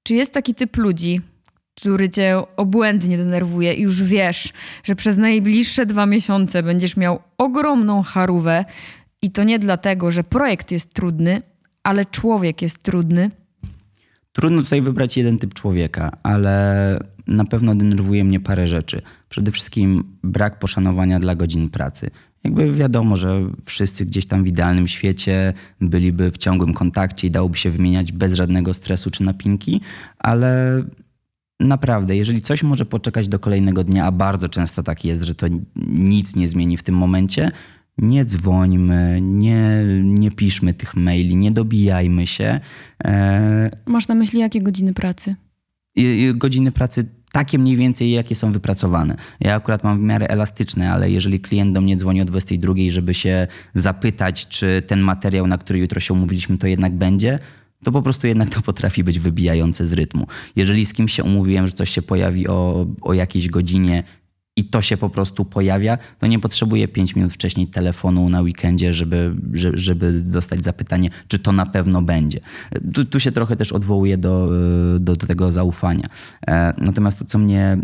Czy 0.03 0.15
jest 0.15 0.33
taki 0.33 0.55
typ 0.55 0.77
ludzi, 0.77 1.21
który 1.81 2.09
cię 2.09 2.43
obłędnie 2.57 3.19
denerwuje 3.19 3.75
i 3.75 3.83
już 3.83 4.03
wiesz, 4.03 4.53
że 4.85 4.95
przez 4.95 5.19
najbliższe 5.19 5.87
dwa 5.87 6.07
miesiące 6.07 6.63
będziesz 6.63 6.97
miał 6.97 7.19
ogromną 7.39 8.03
charówę 8.03 8.65
i 9.23 9.31
to 9.31 9.45
nie 9.45 9.59
dlatego, 9.59 10.11
że 10.11 10.25
projekt 10.25 10.71
jest 10.71 10.95
trudny, 10.95 11.43
ale 11.83 12.05
człowiek 12.05 12.63
jest 12.63 12.83
trudny? 12.83 13.31
Trudno 14.33 14.63
tutaj 14.63 14.83
wybrać 14.83 15.17
jeden 15.17 15.39
typ 15.39 15.55
człowieka, 15.55 16.17
ale 16.23 16.99
na 17.27 17.45
pewno 17.45 17.75
denerwuje 17.75 18.25
mnie 18.25 18.41
parę 18.41 18.67
rzeczy. 18.67 19.03
Przede 19.29 19.51
wszystkim 19.51 20.05
brak 20.23 20.59
poszanowania 20.59 21.21
dla 21.21 21.35
godzin 21.35 21.71
pracy. 21.71 22.11
Jakby 22.45 22.73
wiadomo, 22.73 23.17
że 23.17 23.51
wszyscy 23.65 24.07
gdzieś 24.07 24.27
tam 24.27 24.45
w 24.45 24.47
idealnym 24.47 24.89
świecie 24.89 25.53
byliby 25.81 26.31
w 26.31 26.39
ciągłym 26.39 26.75
kontakcie 26.75 27.27
i 27.27 27.31
dałoby 27.31 27.57
się 27.57 27.71
wymieniać 27.71 28.13
bez 28.13 28.35
żadnego 28.35 28.75
stresu 28.75 29.11
czy 29.11 29.23
napinki, 29.23 29.81
ale 30.19 30.83
naprawdę, 31.61 32.17
jeżeli 32.17 32.43
coś 32.43 32.63
może 32.63 32.87
poczekać 32.87 33.29
do 33.29 33.39
kolejnego 33.39 33.85
dnia, 33.85 34.05
a 34.05 34.13
bardzo 34.13 34.49
często 34.49 34.83
tak 34.83 35.05
jest, 35.05 35.23
że 35.23 35.35
to 35.35 35.47
nic 35.87 36.37
nie 36.37 36.49
zmieni 36.49 36.77
w 36.77 36.83
tym 36.83 36.95
momencie, 36.95 37.51
nie 37.99 38.25
dzwońmy, 38.25 39.19
nie, 39.23 39.85
nie 40.03 40.31
piszmy 40.31 40.75
tych 40.75 40.97
maili, 40.97 41.37
nie 41.37 41.53
dobijajmy 41.53 42.27
się. 42.27 42.61
E, 43.05 43.71
Masz 43.87 44.09
na 44.09 44.15
myśli 44.15 44.41
jakie 44.41 44.63
godziny 44.63 44.95
pracy? 44.95 45.37
godziny 46.35 46.73
pracy 46.73 47.09
takie 47.33 47.59
mniej 47.59 47.77
więcej, 47.77 48.11
jakie 48.11 48.35
są 48.35 48.53
wypracowane. 48.53 49.17
Ja 49.41 49.55
akurat 49.55 49.85
mam 49.85 49.99
w 49.99 50.03
miarę 50.03 50.29
elastyczne, 50.29 50.93
ale 50.93 51.11
jeżeli 51.11 51.41
klient 51.41 51.75
do 51.75 51.81
mnie 51.81 51.97
dzwoni 51.97 52.23
o 52.23 52.25
22, 52.25 52.75
żeby 52.89 53.15
się 53.15 53.47
zapytać, 53.75 54.49
czy 54.49 54.83
ten 54.87 55.01
materiał, 55.01 55.47
na 55.47 55.59
który 55.59 55.79
jutro 55.79 56.01
się 56.01 56.15
umówiliśmy, 56.15 56.59
to 56.59 56.67
jednak 56.67 56.93
będzie, 56.93 57.39
to 57.85 57.93
po 57.93 58.03
prostu 58.03 58.27
jednak 58.27 58.49
to 58.49 58.63
potrafi 58.63 59.05
być 59.05 59.19
wybijające 59.19 59.85
z 59.85 59.93
rytmu. 59.93 60.27
Jeżeli 60.57 60.87
z 60.87 60.93
kimś 60.93 61.13
się 61.13 61.25
umówiłem, 61.25 61.67
że 61.67 61.73
coś 61.73 61.91
się 61.91 62.03
pojawi 62.03 62.49
o, 62.49 62.87
o 63.01 63.13
jakiejś 63.15 63.49
godzinie 63.49 64.03
i 64.57 64.65
to 64.65 64.83
się 64.83 64.97
po 64.97 65.11
prostu 65.11 65.45
pojawia, 65.45 65.99
to 66.19 66.27
nie 66.27 66.39
potrzebuję 66.39 66.89
5 66.89 67.17
minut 67.17 67.33
wcześniej 67.33 67.67
telefonu 67.67 68.29
na 68.29 68.41
weekendzie, 68.43 68.93
żeby, 68.95 69.35
że- 69.53 69.71
żeby 69.79 70.13
dostać 70.21 70.65
zapytanie, 70.65 71.09
czy 71.29 71.39
to 71.39 71.53
na 71.53 71.67
pewno 71.67 72.03
będzie. 72.03 72.41
Tu, 72.95 73.05
tu 73.05 73.21
się 73.21 73.33
trochę 73.33 73.57
też 73.57 73.73
odwołuję 73.73 74.19
do, 74.19 74.49
y, 74.97 75.01
do, 75.01 75.17
do 75.17 75.27
tego 75.27 75.53
zaufania. 75.53 76.07
E, 76.47 76.75
Natomiast 76.79 77.19
to, 77.19 77.25
co 77.25 77.39
mnie 77.39 77.79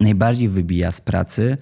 najbardziej 0.00 0.48
wybija 0.48 0.92
z 0.92 1.00
pracy, 1.00 1.56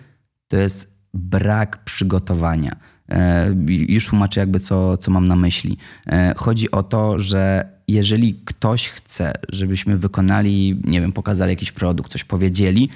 to 0.49 0.57
jest 0.57 0.95
brak 1.15 1.85
przygotowania. 1.85 2.77
E, 3.09 3.55
Już 3.69 4.07
tłumaczę 4.07 4.41
jakby 4.41 4.61
co, 4.61 4.97
co 4.97 5.11
mam 5.11 5.29
na 5.29 5.37
myśli. 5.37 5.77
E, 6.07 6.35
Chodzi 6.37 6.71
o 6.71 6.83
to, 6.83 7.19
że 7.19 7.69
jeżeli 7.89 8.35
ktoś 8.45 8.89
chce, 8.89 9.33
żebyśmy 9.49 9.97
wykonali, 9.97 10.81
nie 10.85 11.01
wiem, 11.01 11.13
pokazali 11.13 11.51
jakiś 11.51 11.73
produkt, 11.73 12.13
coś 12.13 12.25
powiedzieli, 12.25 12.89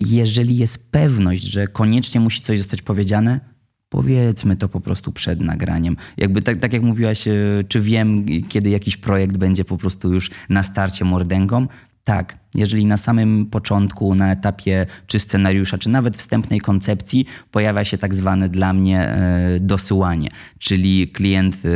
jeżeli 0.00 0.56
jest 0.56 0.92
pewność, 0.92 1.42
że 1.42 1.66
koniecznie 1.66 2.20
musi 2.20 2.40
coś 2.42 2.58
zostać 2.58 2.82
powiedziane, 2.82 3.40
powiedzmy 3.88 4.56
to 4.56 4.68
po 4.68 4.80
prostu 4.80 5.12
przed 5.12 5.40
nagraniem. 5.40 5.96
Jakby 6.16 6.42
tak, 6.42 6.58
tak 6.58 6.72
jak 6.72 6.82
mówiłaś, 6.82 7.28
e, 7.28 7.34
czy 7.68 7.80
wiem, 7.80 8.26
kiedy 8.48 8.70
jakiś 8.70 8.96
projekt 8.96 9.36
będzie 9.36 9.64
po 9.64 9.78
prostu 9.78 10.12
już 10.12 10.30
na 10.48 10.62
starcie 10.62 11.04
mordęgą, 11.04 11.66
Tak, 12.04 12.38
jeżeli 12.54 12.86
na 12.86 12.96
samym 12.96 13.46
początku, 13.46 14.14
na 14.14 14.32
etapie 14.32 14.86
czy 15.06 15.18
scenariusza, 15.18 15.78
czy 15.78 15.88
nawet 15.88 16.16
wstępnej 16.16 16.60
koncepcji 16.60 17.26
pojawia 17.50 17.84
się 17.84 17.98
tak 17.98 18.14
zwane 18.14 18.48
dla 18.48 18.72
mnie 18.72 19.00
e, 19.00 19.60
dosyłanie, 19.60 20.28
czyli 20.58 21.08
klient 21.08 21.56
e, 21.64 21.68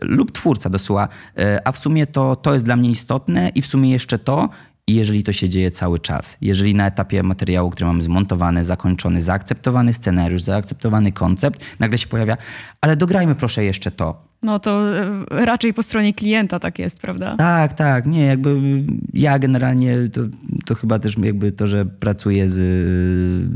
lub 0.00 0.32
twórca 0.32 0.70
dosyła, 0.70 1.08
e, 1.38 1.68
a 1.68 1.72
w 1.72 1.78
sumie 1.78 2.06
to, 2.06 2.36
to 2.36 2.52
jest 2.52 2.64
dla 2.64 2.76
mnie 2.76 2.90
istotne 2.90 3.48
i 3.48 3.62
w 3.62 3.66
sumie 3.66 3.90
jeszcze 3.90 4.18
to, 4.18 4.48
i 4.86 4.94
jeżeli 4.94 5.22
to 5.22 5.32
się 5.32 5.48
dzieje 5.48 5.70
cały 5.70 5.98
czas, 5.98 6.36
jeżeli 6.40 6.74
na 6.74 6.86
etapie 6.86 7.22
materiału, 7.22 7.70
który 7.70 7.86
mamy 7.86 8.02
zmontowany, 8.02 8.64
zakończony, 8.64 9.20
zaakceptowany 9.20 9.92
scenariusz, 9.92 10.42
zaakceptowany 10.42 11.12
koncept, 11.12 11.60
nagle 11.78 11.98
się 11.98 12.06
pojawia, 12.06 12.36
ale 12.80 12.96
dograjmy 12.96 13.34
proszę 13.34 13.64
jeszcze 13.64 13.90
to. 13.90 14.26
No 14.46 14.58
to 14.58 14.98
e, 14.98 15.24
raczej 15.30 15.74
po 15.74 15.82
stronie 15.82 16.14
klienta 16.14 16.58
tak 16.58 16.78
jest, 16.78 16.98
prawda? 16.98 17.34
Tak, 17.36 17.72
tak. 17.72 18.06
Nie, 18.06 18.24
jakby 18.24 18.60
ja 19.14 19.38
generalnie 19.38 19.96
to, 20.12 20.20
to 20.64 20.74
chyba 20.74 20.98
też 20.98 21.18
jakby 21.18 21.52
to, 21.52 21.66
że 21.66 21.86
pracuję 21.86 22.48
z, 22.48 22.54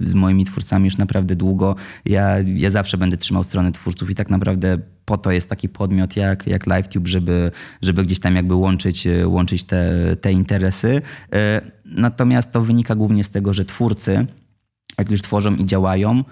z 0.09 0.15
moimi 0.15 0.45
twórcami 0.45 0.85
już 0.85 0.97
naprawdę 0.97 1.37
długo. 1.37 1.77
Ja, 2.05 2.37
ja 2.55 2.71
zawsze 2.71 2.99
będę 2.99 3.17
trzymał 3.17 3.45
stronę 3.45 3.73
twórców 3.73 4.11
i 4.11 4.15
tak 4.15 4.31
naprawdę 4.31 4.79
po 5.05 5.17
to 5.17 5.31
jest 5.31 5.49
taki 5.49 5.69
podmiot 5.69 6.17
jak, 6.17 6.47
jak 6.47 6.67
LiveTube, 6.67 7.07
żeby, 7.07 7.51
żeby 7.83 8.03
gdzieś 8.03 8.21
tam 8.21 8.37
jakby 8.37 8.55
łączyć, 8.55 9.09
łączyć 9.25 9.65
te, 9.65 9.93
te 10.21 10.33
interesy. 10.33 11.03
E, 11.33 11.61
natomiast 11.85 12.53
to 12.53 12.63
wynika 12.63 12.95
głównie 12.95 13.25
z 13.25 13.31
tego, 13.31 13.55
że 13.55 13.65
twórcy, 13.65 14.27
jak 14.99 15.11
już 15.11 15.23
tworzą 15.23 15.57
i 15.57 15.67
działają, 15.67 16.25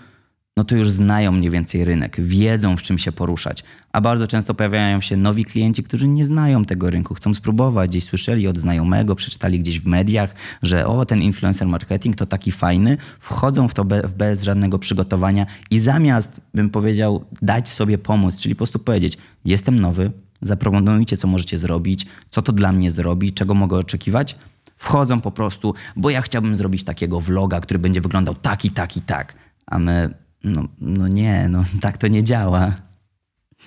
no 0.59 0.64
to 0.64 0.77
już 0.77 0.90
znają 0.90 1.33
mniej 1.33 1.51
więcej 1.51 1.85
rynek, 1.85 2.21
wiedzą 2.21 2.77
w 2.77 2.83
czym 2.83 2.99
się 2.99 3.12
poruszać. 3.12 3.64
A 3.92 4.01
bardzo 4.01 4.27
często 4.27 4.55
pojawiają 4.55 5.01
się 5.01 5.16
nowi 5.16 5.44
klienci, 5.44 5.83
którzy 5.83 6.09
nie 6.09 6.25
znają 6.25 6.64
tego 6.64 6.90
rynku, 6.90 7.14
chcą 7.14 7.35
spróbować, 7.35 7.90
gdzieś 7.90 8.05
słyszeli 8.05 8.49
od 8.49 8.59
znajomego, 8.59 9.14
przeczytali 9.14 9.61
gdzieś 9.61 9.81
w 9.81 9.87
mediach, 9.87 10.35
że 10.62 10.87
o, 10.87 11.05
ten 11.05 11.23
influencer 11.23 11.68
marketing 11.68 12.16
to 12.16 12.27
taki 12.27 12.53
fajny, 12.53 12.97
wchodzą 13.21 13.68
w 13.68 13.75
to 13.75 13.85
be, 13.85 14.03
bez 14.16 14.42
żadnego 14.42 14.79
przygotowania 14.79 15.47
i 15.71 15.79
zamiast, 15.79 16.40
bym 16.55 16.71
powiedział, 16.71 17.25
dać 17.42 17.68
sobie 17.68 17.99
pomóc, 17.99 18.40
czyli 18.40 18.55
po 18.55 18.59
prostu 18.59 18.79
powiedzieć, 18.79 19.18
jestem 19.44 19.79
nowy, 19.79 20.11
zaproponujcie, 20.40 21.16
co 21.16 21.29
możecie 21.29 21.59
zrobić, 21.59 22.07
co 22.31 22.42
to 22.42 22.53
dla 22.53 22.73
mnie 22.73 22.90
zrobi, 22.90 23.33
czego 23.33 23.55
mogę 23.55 23.77
oczekiwać, 23.77 24.37
wchodzą 24.77 25.21
po 25.21 25.31
prostu, 25.31 25.75
bo 25.97 26.11
ja 26.11 26.23
chciałbym 26.23 26.57
zrobić 26.57 26.85
takiego 26.85 27.21
vloga, 27.21 27.61
który 27.61 27.79
będzie 27.79 28.01
wyglądał 28.01 28.35
tak 28.35 28.64
i 28.64 28.71
tak 28.71 28.97
i 28.97 29.01
tak. 29.01 29.35
A 29.66 29.79
my 29.79 30.14
no, 30.44 30.68
no 30.81 31.09
nie, 31.09 31.48
no 31.48 31.64
tak 31.81 31.98
to 31.98 32.09
nie 32.09 32.24
działa. 32.24 32.74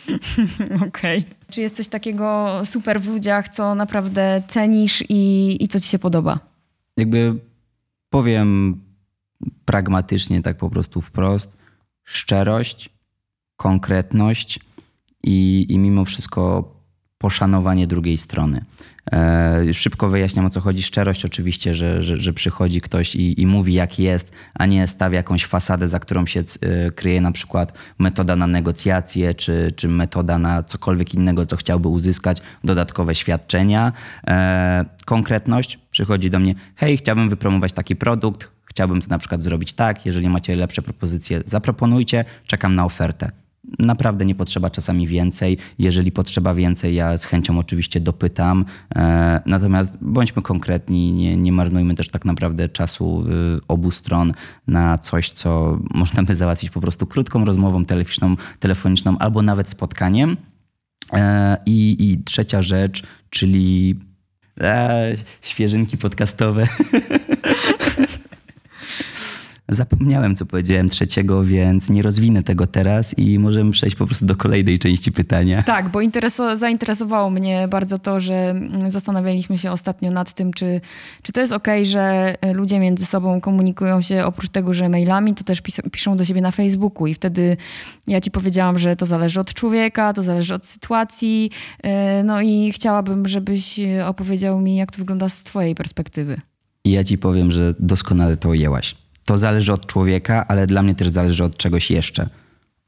Okej. 0.87 1.19
Okay. 1.19 1.23
Czy 1.49 1.61
jest 1.61 1.75
coś 1.75 1.87
takiego 1.87 2.61
super 2.65 3.01
w 3.01 3.07
ludziach, 3.07 3.49
co 3.49 3.75
naprawdę 3.75 4.41
cenisz 4.47 5.03
i, 5.09 5.57
i 5.63 5.67
co 5.67 5.79
ci 5.79 5.87
się 5.87 5.99
podoba? 5.99 6.39
Jakby 6.97 7.39
powiem 8.09 8.81
pragmatycznie, 9.65 10.41
tak 10.41 10.57
po 10.57 10.69
prostu 10.69 11.01
wprost, 11.01 11.57
szczerość, 12.03 12.89
konkretność 13.57 14.59
i, 15.23 15.65
i 15.69 15.79
mimo 15.79 16.05
wszystko 16.05 16.73
poszanowanie 17.21 17.87
drugiej 17.87 18.17
strony. 18.17 18.65
E, 19.11 19.73
szybko 19.73 20.09
wyjaśniam 20.09 20.45
o 20.45 20.49
co 20.49 20.61
chodzi. 20.61 20.83
Szczerość 20.83 21.25
oczywiście, 21.25 21.75
że, 21.75 22.03
że, 22.03 22.17
że 22.17 22.33
przychodzi 22.33 22.81
ktoś 22.81 23.15
i, 23.15 23.41
i, 23.41 23.47
mówi 23.47 23.73
jak 23.73 23.99
jest, 23.99 24.31
a 24.53 24.65
nie 24.65 24.87
stawia 24.87 25.17
jakąś 25.17 25.45
fasadę, 25.45 25.87
za 25.87 25.99
którą 25.99 26.25
się 26.25 26.39
e, 26.39 26.91
kryje 26.91 27.21
na 27.21 27.31
przykład 27.31 27.73
metoda 27.99 28.35
na 28.35 28.47
negocjacje, 28.47 29.33
czy, 29.33 29.71
czy 29.75 29.87
metoda 29.87 30.37
na 30.37 30.63
cokolwiek 30.63 31.13
innego, 31.13 31.45
co 31.45 31.57
chciałby 31.57 31.87
uzyskać, 31.87 32.37
dodatkowe 32.63 33.15
świadczenia. 33.15 33.91
E, 34.27 34.85
konkretność 35.05 35.79
przychodzi 35.91 36.29
do 36.29 36.39
mnie, 36.39 36.55
hej, 36.75 36.97
chciałbym 36.97 37.29
wypromować 37.29 37.73
taki 37.73 37.95
produkt, 37.95 38.51
chciałbym 38.65 39.01
to 39.01 39.07
na 39.09 39.17
przykład 39.17 39.43
zrobić 39.43 39.73
tak, 39.73 40.05
jeżeli 40.05 40.29
macie 40.29 40.55
lepsze 40.55 40.81
propozycje, 40.81 41.41
zaproponujcie, 41.45 42.25
czekam 42.47 42.75
na 42.75 42.85
ofertę. 42.85 43.40
Naprawdę 43.79 44.25
nie 44.25 44.35
potrzeba 44.35 44.69
czasami 44.69 45.07
więcej. 45.07 45.57
Jeżeli 45.79 46.11
potrzeba 46.11 46.53
więcej, 46.53 46.95
ja 46.95 47.17
z 47.17 47.25
chęcią 47.25 47.59
oczywiście 47.59 47.99
dopytam. 47.99 48.65
E, 48.95 49.41
natomiast 49.45 49.97
bądźmy 50.01 50.41
konkretni, 50.41 51.11
nie, 51.11 51.37
nie 51.37 51.51
marnujmy 51.51 51.95
też 51.95 52.09
tak 52.09 52.25
naprawdę 52.25 52.69
czasu 52.69 53.25
y, 53.57 53.59
obu 53.67 53.91
stron 53.91 54.33
na 54.67 54.97
coś, 54.97 55.31
co 55.31 55.79
można 55.93 56.23
by 56.23 56.35
załatwić 56.35 56.69
po 56.69 56.81
prostu 56.81 57.07
krótką 57.07 57.45
rozmową 57.45 57.85
telefoniczną, 57.85 58.35
telefoniczną 58.59 59.17
albo 59.17 59.41
nawet 59.41 59.69
spotkaniem. 59.69 60.37
E, 61.13 61.57
I, 61.65 62.11
i 62.11 62.23
trzecia 62.23 62.61
rzecz, 62.61 63.03
czyli 63.29 63.99
e, 64.61 65.15
świeżynki 65.41 65.97
podcastowe. 65.97 66.67
Zapomniałem, 69.73 70.35
co 70.35 70.45
powiedziałem 70.45 70.89
trzeciego, 70.89 71.43
więc 71.43 71.89
nie 71.89 72.01
rozwinę 72.01 72.43
tego 72.43 72.67
teraz 72.67 73.17
i 73.17 73.39
możemy 73.39 73.71
przejść 73.71 73.95
po 73.95 74.05
prostu 74.05 74.25
do 74.25 74.35
kolejnej 74.35 74.79
części 74.79 75.11
pytania. 75.11 75.63
Tak, 75.63 75.89
bo 75.89 75.99
zainteresowało 76.55 77.29
mnie 77.29 77.67
bardzo 77.67 77.97
to, 77.97 78.19
że 78.19 78.33
mm, 78.33 78.91
zastanawialiśmy 78.91 79.57
się 79.57 79.71
ostatnio 79.71 80.11
nad 80.11 80.33
tym, 80.33 80.53
czy, 80.53 80.81
czy 81.21 81.31
to 81.31 81.41
jest 81.41 81.53
ok, 81.53 81.67
że 81.83 82.35
ludzie 82.53 82.79
między 82.79 83.05
sobą 83.05 83.41
komunikują 83.41 84.01
się 84.01 84.25
oprócz 84.25 84.49
tego, 84.49 84.73
że 84.73 84.89
mailami, 84.89 85.35
to 85.35 85.43
też 85.43 85.61
pis 85.61 85.77
piszą 85.91 86.17
do 86.17 86.25
siebie 86.25 86.41
na 86.41 86.51
Facebooku. 86.51 87.07
I 87.07 87.13
wtedy 87.13 87.57
ja 88.07 88.21
ci 88.21 88.31
powiedziałam, 88.31 88.79
że 88.79 88.95
to 88.95 89.05
zależy 89.05 89.39
od 89.39 89.53
człowieka, 89.53 90.13
to 90.13 90.23
zależy 90.23 90.53
od 90.53 90.65
sytuacji. 90.65 91.51
E, 91.83 92.23
no 92.23 92.41
i 92.41 92.71
chciałabym, 92.71 93.27
żebyś 93.27 93.79
opowiedział 94.05 94.61
mi, 94.61 94.75
jak 94.75 94.91
to 94.91 94.97
wygląda 94.97 95.29
z 95.29 95.43
twojej 95.43 95.75
perspektywy. 95.75 96.37
I 96.83 96.91
ja 96.91 97.03
ci 97.03 97.17
powiem, 97.17 97.51
że 97.51 97.73
doskonale 97.79 98.37
to 98.37 98.49
ujęłaś 98.49 99.00
to 99.31 99.37
zależy 99.37 99.73
od 99.73 99.85
człowieka, 99.85 100.45
ale 100.47 100.67
dla 100.67 100.83
mnie 100.83 100.95
też 100.95 101.07
zależy 101.07 101.43
od 101.43 101.57
czegoś 101.57 101.91
jeszcze. 101.91 102.29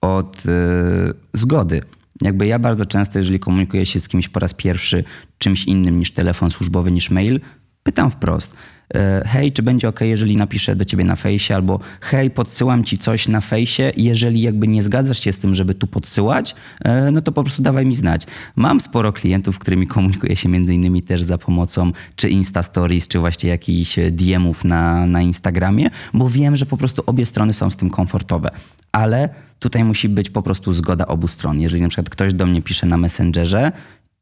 Od 0.02 0.46
yy, 0.46 1.14
zgody. 1.34 1.82
Jakby 2.22 2.48
ja 2.48 2.60
bardzo 2.60 2.86
często, 2.86 3.20
jeżeli 3.20 3.40
komunikuję 3.40 3.86
się 3.86 4.00
z 4.00 4.08
kimś 4.08 4.30
po 4.30 4.40
raz 4.40 4.54
pierwszy 4.54 5.04
czymś 5.38 5.66
innym 5.66 6.00
niż 6.00 6.12
telefon 6.12 6.50
służbowy, 6.50 6.92
niż 6.92 7.10
mail, 7.10 7.40
pytam 7.84 8.12
wprost. 8.12 8.54
E, 8.96 9.24
hej, 9.26 9.52
czy 9.52 9.64
będzie 9.64 9.90
ok, 9.90 10.02
jeżeli 10.02 10.36
napiszę 10.36 10.76
do 10.76 10.86
ciebie 10.86 11.04
na 11.04 11.16
fejsie, 11.16 11.56
albo 11.56 11.80
hej, 12.02 12.30
podsyłam 12.30 12.84
ci 12.84 12.98
coś 12.98 13.28
na 13.28 13.42
fejsie, 13.42 13.92
jeżeli 13.98 14.42
jakby 14.42 14.68
nie 14.68 14.84
zgadzasz 14.84 15.20
się 15.20 15.32
z 15.32 15.38
tym, 15.38 15.56
żeby 15.56 15.74
tu 15.74 15.88
podsyłać, 15.88 16.56
e, 16.86 17.12
no 17.12 17.22
to 17.22 17.32
po 17.32 17.44
prostu 17.44 17.62
dawaj 17.62 17.86
mi 17.86 17.96
znać. 17.96 18.28
Mam 18.56 18.82
sporo 18.82 19.14
klientów, 19.14 19.60
którymi 19.60 19.88
komunikuję 19.88 20.36
się 20.36 20.50
między 20.50 20.74
innymi 20.74 21.02
też 21.02 21.24
za 21.24 21.38
pomocą 21.38 21.92
czy 22.16 22.30
Insta 22.30 22.64
Stories, 22.64 23.08
czy 23.08 23.20
właśnie 23.20 23.50
jakichś 23.50 23.96
DM-ów 24.12 24.66
na, 24.66 25.06
na 25.06 25.22
Instagramie, 25.22 25.90
bo 26.14 26.30
wiem, 26.30 26.56
że 26.56 26.66
po 26.66 26.78
prostu 26.78 27.04
obie 27.06 27.26
strony 27.26 27.54
są 27.54 27.70
z 27.70 27.76
tym 27.76 27.90
komfortowe. 27.90 28.52
Ale 28.92 29.30
tutaj 29.60 29.84
musi 29.84 30.10
być 30.10 30.30
po 30.30 30.42
prostu 30.42 30.74
zgoda 30.74 31.06
obu 31.08 31.28
stron. 31.28 31.62
Jeżeli 31.62 31.82
na 31.82 31.88
przykład 31.88 32.10
ktoś 32.10 32.34
do 32.34 32.46
mnie 32.46 32.62
pisze 32.62 32.88
na 32.88 32.98
Messengerze 32.98 33.72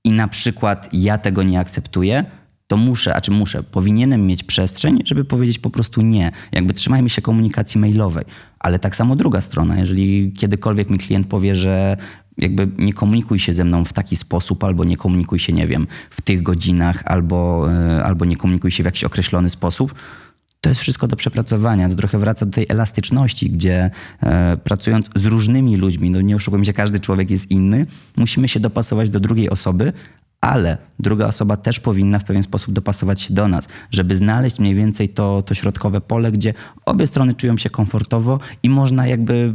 i 0.03 0.11
na 0.11 0.27
przykład 0.27 0.89
ja 0.93 1.17
tego 1.17 1.43
nie 1.43 1.59
akceptuję, 1.59 2.25
to 2.71 2.77
muszę, 2.77 3.15
a 3.15 3.21
czy 3.21 3.31
muszę, 3.31 3.63
powinienem 3.63 4.27
mieć 4.27 4.43
przestrzeń, 4.43 4.99
żeby 5.05 5.25
powiedzieć 5.25 5.59
po 5.59 5.69
prostu 5.69 6.01
nie. 6.01 6.31
Jakby 6.51 6.73
trzymajmy 6.73 7.09
się 7.09 7.21
komunikacji 7.21 7.81
mailowej. 7.81 8.25
Ale 8.59 8.79
tak 8.79 8.95
samo 8.95 9.15
druga 9.15 9.41
strona, 9.41 9.79
jeżeli 9.79 10.31
kiedykolwiek 10.33 10.89
mi 10.89 10.97
klient 10.97 11.27
powie, 11.27 11.55
że 11.55 11.97
jakby 12.37 12.67
nie 12.77 12.93
komunikuj 12.93 13.39
się 13.39 13.53
ze 13.53 13.63
mną 13.63 13.85
w 13.85 13.93
taki 13.93 14.15
sposób, 14.15 14.63
albo 14.63 14.83
nie 14.83 14.97
komunikuj 14.97 15.39
się, 15.39 15.53
nie 15.53 15.67
wiem, 15.67 15.87
w 16.09 16.21
tych 16.21 16.43
godzinach, 16.43 17.03
albo, 17.05 17.71
e, 17.71 18.03
albo 18.03 18.25
nie 18.25 18.37
komunikuj 18.37 18.71
się 18.71 18.83
w 18.83 18.85
jakiś 18.85 19.03
określony 19.03 19.49
sposób, 19.49 19.93
to 20.61 20.69
jest 20.69 20.81
wszystko 20.81 21.07
do 21.07 21.15
przepracowania. 21.15 21.89
To 21.89 21.95
trochę 21.95 22.17
wraca 22.17 22.45
do 22.45 22.51
tej 22.51 22.65
elastyczności, 22.69 23.49
gdzie 23.49 23.91
e, 24.23 24.57
pracując 24.57 25.09
z 25.15 25.25
różnymi 25.25 25.77
ludźmi, 25.77 26.09
no 26.09 26.21
nie 26.21 26.35
oszukujmy 26.35 26.65
się, 26.65 26.73
każdy 26.73 26.99
człowiek 26.99 27.31
jest 27.31 27.51
inny, 27.51 27.85
musimy 28.17 28.47
się 28.47 28.59
dopasować 28.59 29.09
do 29.09 29.19
drugiej 29.19 29.49
osoby, 29.49 29.93
ale 30.41 30.77
druga 30.99 31.27
osoba 31.27 31.57
też 31.57 31.79
powinna 31.79 32.19
w 32.19 32.23
pewien 32.23 32.43
sposób 32.43 32.73
dopasować 32.73 33.21
się 33.21 33.33
do 33.33 33.47
nas, 33.47 33.67
żeby 33.91 34.15
znaleźć 34.15 34.59
mniej 34.59 34.75
więcej 34.75 35.09
to, 35.09 35.41
to 35.41 35.53
środkowe 35.53 36.01
pole, 36.01 36.31
gdzie 36.31 36.53
obie 36.85 37.07
strony 37.07 37.33
czują 37.33 37.57
się 37.57 37.69
komfortowo 37.69 38.39
i 38.63 38.69
można 38.69 39.07
jakby 39.07 39.53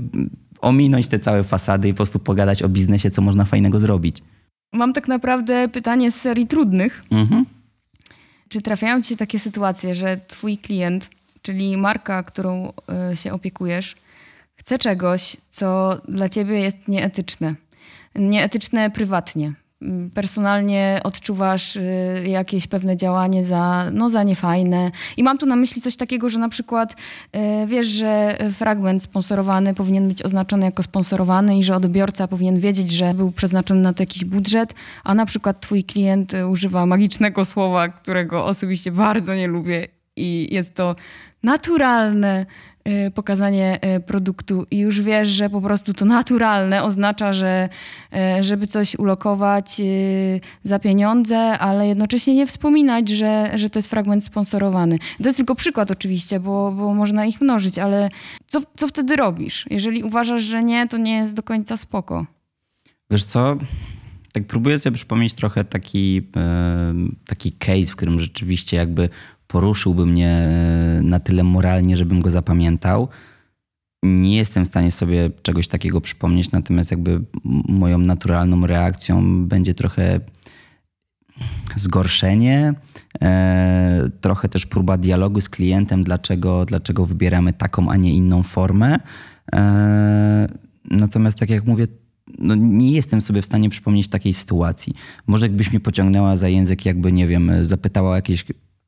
ominąć 0.60 1.08
te 1.08 1.18
całe 1.18 1.44
fasady 1.44 1.88
i 1.88 1.92
po 1.92 1.96
prostu 1.96 2.18
pogadać 2.18 2.62
o 2.62 2.68
biznesie, 2.68 3.10
co 3.10 3.22
można 3.22 3.44
fajnego 3.44 3.78
zrobić. 3.78 4.16
Mam 4.72 4.92
tak 4.92 5.08
naprawdę 5.08 5.68
pytanie 5.68 6.10
z 6.10 6.14
serii 6.14 6.46
trudnych. 6.46 7.04
Mhm. 7.10 7.46
Czy 8.48 8.62
trafiają 8.62 9.02
ci 9.02 9.08
się 9.08 9.16
takie 9.16 9.38
sytuacje, 9.38 9.94
że 9.94 10.20
twój 10.26 10.58
klient, 10.58 11.10
czyli 11.42 11.76
marka, 11.76 12.22
którą 12.22 12.72
y, 13.12 13.16
się 13.16 13.32
opiekujesz, 13.32 13.94
chce 14.54 14.78
czegoś, 14.78 15.36
co 15.50 16.00
dla 16.08 16.28
ciebie 16.28 16.60
jest 16.60 16.88
nieetyczne? 16.88 17.54
Nieetyczne 18.14 18.90
prywatnie 18.90 19.52
personalnie 20.14 21.00
odczuwasz 21.04 21.76
y, 21.76 22.24
jakieś 22.26 22.66
pewne 22.66 22.96
działanie 22.96 23.44
za, 23.44 23.90
no, 23.92 24.10
za 24.10 24.22
niefajne. 24.22 24.90
I 25.16 25.22
mam 25.22 25.38
tu 25.38 25.46
na 25.46 25.56
myśli 25.56 25.82
coś 25.82 25.96
takiego, 25.96 26.30
że 26.30 26.38
na 26.38 26.48
przykład 26.48 26.92
y, 26.92 27.38
wiesz, 27.66 27.86
że 27.86 28.38
fragment 28.52 29.02
sponsorowany 29.02 29.74
powinien 29.74 30.08
być 30.08 30.22
oznaczony 30.22 30.64
jako 30.64 30.82
sponsorowany 30.82 31.58
i 31.58 31.64
że 31.64 31.76
odbiorca 31.76 32.28
powinien 32.28 32.60
wiedzieć, 32.60 32.92
że 32.92 33.14
był 33.14 33.32
przeznaczony 33.32 33.80
na 33.80 33.92
to 33.92 34.02
jakiś 34.02 34.24
budżet, 34.24 34.74
a 35.04 35.14
na 35.14 35.26
przykład 35.26 35.60
twój 35.60 35.84
klient 35.84 36.34
y, 36.34 36.46
używa 36.46 36.86
magicznego 36.86 37.44
słowa, 37.44 37.88
którego 37.88 38.44
osobiście 38.44 38.92
bardzo 38.92 39.34
nie 39.34 39.46
lubię 39.46 39.88
i 40.16 40.54
jest 40.54 40.74
to 40.74 40.94
naturalne 41.42 42.46
pokazanie 43.14 43.78
y, 43.96 44.00
produktu 44.00 44.66
i 44.70 44.78
już 44.78 45.00
wiesz, 45.00 45.28
że 45.28 45.50
po 45.50 45.60
prostu 45.60 45.94
to 45.94 46.04
naturalne 46.04 46.82
oznacza, 46.82 47.32
że 47.32 47.68
y, 48.38 48.42
żeby 48.42 48.66
coś 48.66 48.98
ulokować 48.98 49.80
za 50.64 50.78
pieniądze, 50.78 51.38
ale 51.38 51.88
jednocześnie 51.88 52.34
nie 52.34 52.46
wspominać, 52.46 53.08
że, 53.08 53.50
że 53.54 53.70
to 53.70 53.78
jest 53.78 53.88
fragment 53.88 54.24
sponsorowany. 54.24 54.98
To 54.98 55.24
jest 55.24 55.36
tylko 55.36 55.54
przykład 55.54 55.90
oczywiście, 55.90 56.40
bo, 56.40 56.72
bo 56.72 56.94
można 56.94 57.26
ich 57.26 57.40
mnożyć, 57.40 57.78
ale 57.78 58.08
co, 58.46 58.60
co 58.76 58.88
wtedy 58.88 59.16
robisz? 59.16 59.66
Jeżeli 59.70 60.02
uważasz, 60.02 60.42
że 60.42 60.64
nie, 60.64 60.88
to 60.88 60.96
nie 60.96 61.16
jest 61.16 61.34
do 61.34 61.42
końca 61.42 61.76
spoko. 61.76 62.26
Wiesz 63.10 63.24
co, 63.24 63.56
tak 64.32 64.46
próbuję 64.46 64.78
sobie 64.78 64.94
przypomnieć 64.94 65.34
trochę 65.34 65.64
taki, 65.64 66.22
taki 67.26 67.52
case, 67.52 67.86
w 67.86 67.96
którym 67.96 68.20
rzeczywiście 68.20 68.76
jakby 68.76 69.08
poruszyłby 69.48 70.06
mnie 70.06 70.28
e, 70.28 71.02
na 71.02 71.20
tyle 71.20 71.44
moralnie, 71.44 71.96
żebym 71.96 72.20
go 72.20 72.30
zapamiętał. 72.30 73.08
Nie 74.02 74.36
jestem 74.36 74.64
w 74.64 74.68
stanie 74.68 74.90
sobie 74.90 75.30
czegoś 75.42 75.68
takiego 75.68 76.00
przypomnieć, 76.00 76.52
natomiast 76.52 76.90
jakby 76.90 77.20
moją 77.68 77.98
naturalną 77.98 78.66
reakcją 78.66 79.44
będzie 79.46 79.74
trochę 79.74 80.20
zgorszenie, 81.76 82.74
e, 83.22 84.10
trochę 84.20 84.48
też 84.48 84.66
próba 84.66 84.96
dialogu 84.96 85.40
z 85.40 85.48
klientem, 85.48 86.04
dlaczego, 86.04 86.64
dlaczego 86.64 87.06
wybieramy 87.06 87.52
taką, 87.52 87.90
a 87.90 87.96
nie 87.96 88.14
inną 88.14 88.42
formę. 88.42 88.98
E, 89.52 90.46
natomiast 90.90 91.38
tak 91.38 91.50
jak 91.50 91.64
mówię, 91.64 91.86
no 92.38 92.54
nie 92.54 92.92
jestem 92.92 93.20
sobie 93.20 93.42
w 93.42 93.46
stanie 93.46 93.70
przypomnieć 93.70 94.08
takiej 94.08 94.34
sytuacji. 94.34 94.94
Może 95.26 95.46
jakbyś 95.46 95.70
mnie 95.70 95.80
pociągnęła 95.80 96.36
za 96.36 96.48
język, 96.48 96.84
jakby, 96.86 97.12
nie 97.12 97.26
wiem, 97.26 97.52
zapytała 97.60 98.10
o 98.10 98.16
jakieś 98.16 98.44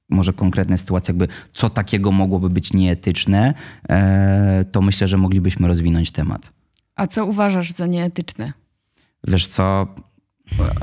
może 0.09 0.33
konkretne 0.33 0.79
sytuacje, 0.79 1.12
jakby 1.12 1.29
co 1.53 1.71
takiego 1.71 2.12
mogłoby 2.12 2.51
być 2.51 2.73
nieetyczne, 2.73 3.55
e, 3.88 4.64
to 4.73 4.83
myślę, 4.83 5.09
że 5.09 5.16
moglibyśmy 5.16 5.68
rozwinąć 5.68 6.11
temat. 6.11 6.53
A 6.97 7.07
co 7.07 7.27
uważasz 7.27 7.73
za 7.73 7.87
nieetyczne? 7.87 8.53
Wiesz 9.27 9.47
co, 9.47 9.87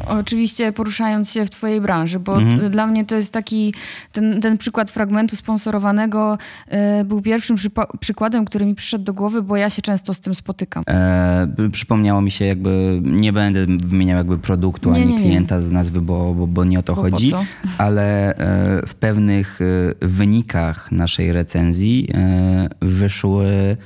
Oczywiście 0.07 0.71
poruszając 0.71 1.31
się 1.31 1.45
w 1.45 1.49
twojej 1.49 1.81
branży, 1.81 2.19
bo 2.19 2.41
mhm. 2.41 2.71
dla 2.71 2.87
mnie 2.87 3.05
to 3.05 3.15
jest 3.15 3.31
taki, 3.31 3.73
ten, 4.11 4.41
ten 4.41 4.57
przykład 4.57 4.91
fragmentu 4.91 5.35
sponsorowanego 5.35 6.37
y, 7.01 7.03
był 7.05 7.21
pierwszym 7.21 7.55
przykładem, 7.99 8.45
który 8.45 8.65
mi 8.65 8.75
przyszedł 8.75 9.03
do 9.03 9.13
głowy, 9.13 9.41
bo 9.41 9.57
ja 9.57 9.69
się 9.69 9.81
często 9.81 10.13
z 10.13 10.19
tym 10.19 10.35
spotykam. 10.35 10.83
E, 10.89 11.69
przypomniało 11.71 12.21
mi 12.21 12.31
się 12.31 12.45
jakby, 12.45 13.01
nie 13.03 13.33
będę 13.33 13.65
wymieniał 13.65 14.17
jakby 14.17 14.37
produktu 14.37 14.91
nie, 14.91 14.95
ani 14.95 15.13
nie, 15.13 15.19
klienta 15.19 15.55
nie. 15.55 15.61
z 15.61 15.71
nazwy, 15.71 16.01
bo, 16.01 16.33
bo, 16.33 16.47
bo 16.47 16.63
nie 16.63 16.79
o 16.79 16.83
to 16.83 16.95
bo 16.95 17.01
chodzi, 17.01 17.31
ale 17.77 18.35
e, 18.35 18.87
w 18.87 18.95
pewnych 18.95 19.59
e, 19.61 20.07
wynikach 20.07 20.91
naszej 20.91 21.31
recenzji 21.31 22.07
e, 22.13 22.69
wyszły 22.81 23.77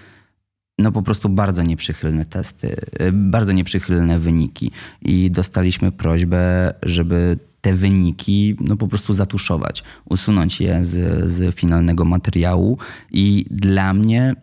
no 0.79 0.91
po 0.91 1.01
prostu 1.01 1.29
bardzo 1.29 1.63
nieprzychylne 1.63 2.25
testy, 2.25 2.75
y, 3.01 3.11
bardzo 3.11 3.51
nieprzychylne 3.51 4.19
wyniki. 4.19 4.71
I 5.01 5.31
dostaliśmy 5.31 5.91
prośbę, 5.91 6.73
żeby 6.83 7.37
te 7.61 7.73
wyniki 7.73 8.55
no 8.61 8.75
po 8.77 8.87
prostu 8.87 9.13
zatuszować, 9.13 9.83
usunąć 10.05 10.61
je 10.61 10.85
z, 10.85 11.25
z 11.31 11.55
finalnego 11.55 12.05
materiału. 12.05 12.77
I 13.11 13.45
dla 13.51 13.93
mnie 13.93 14.35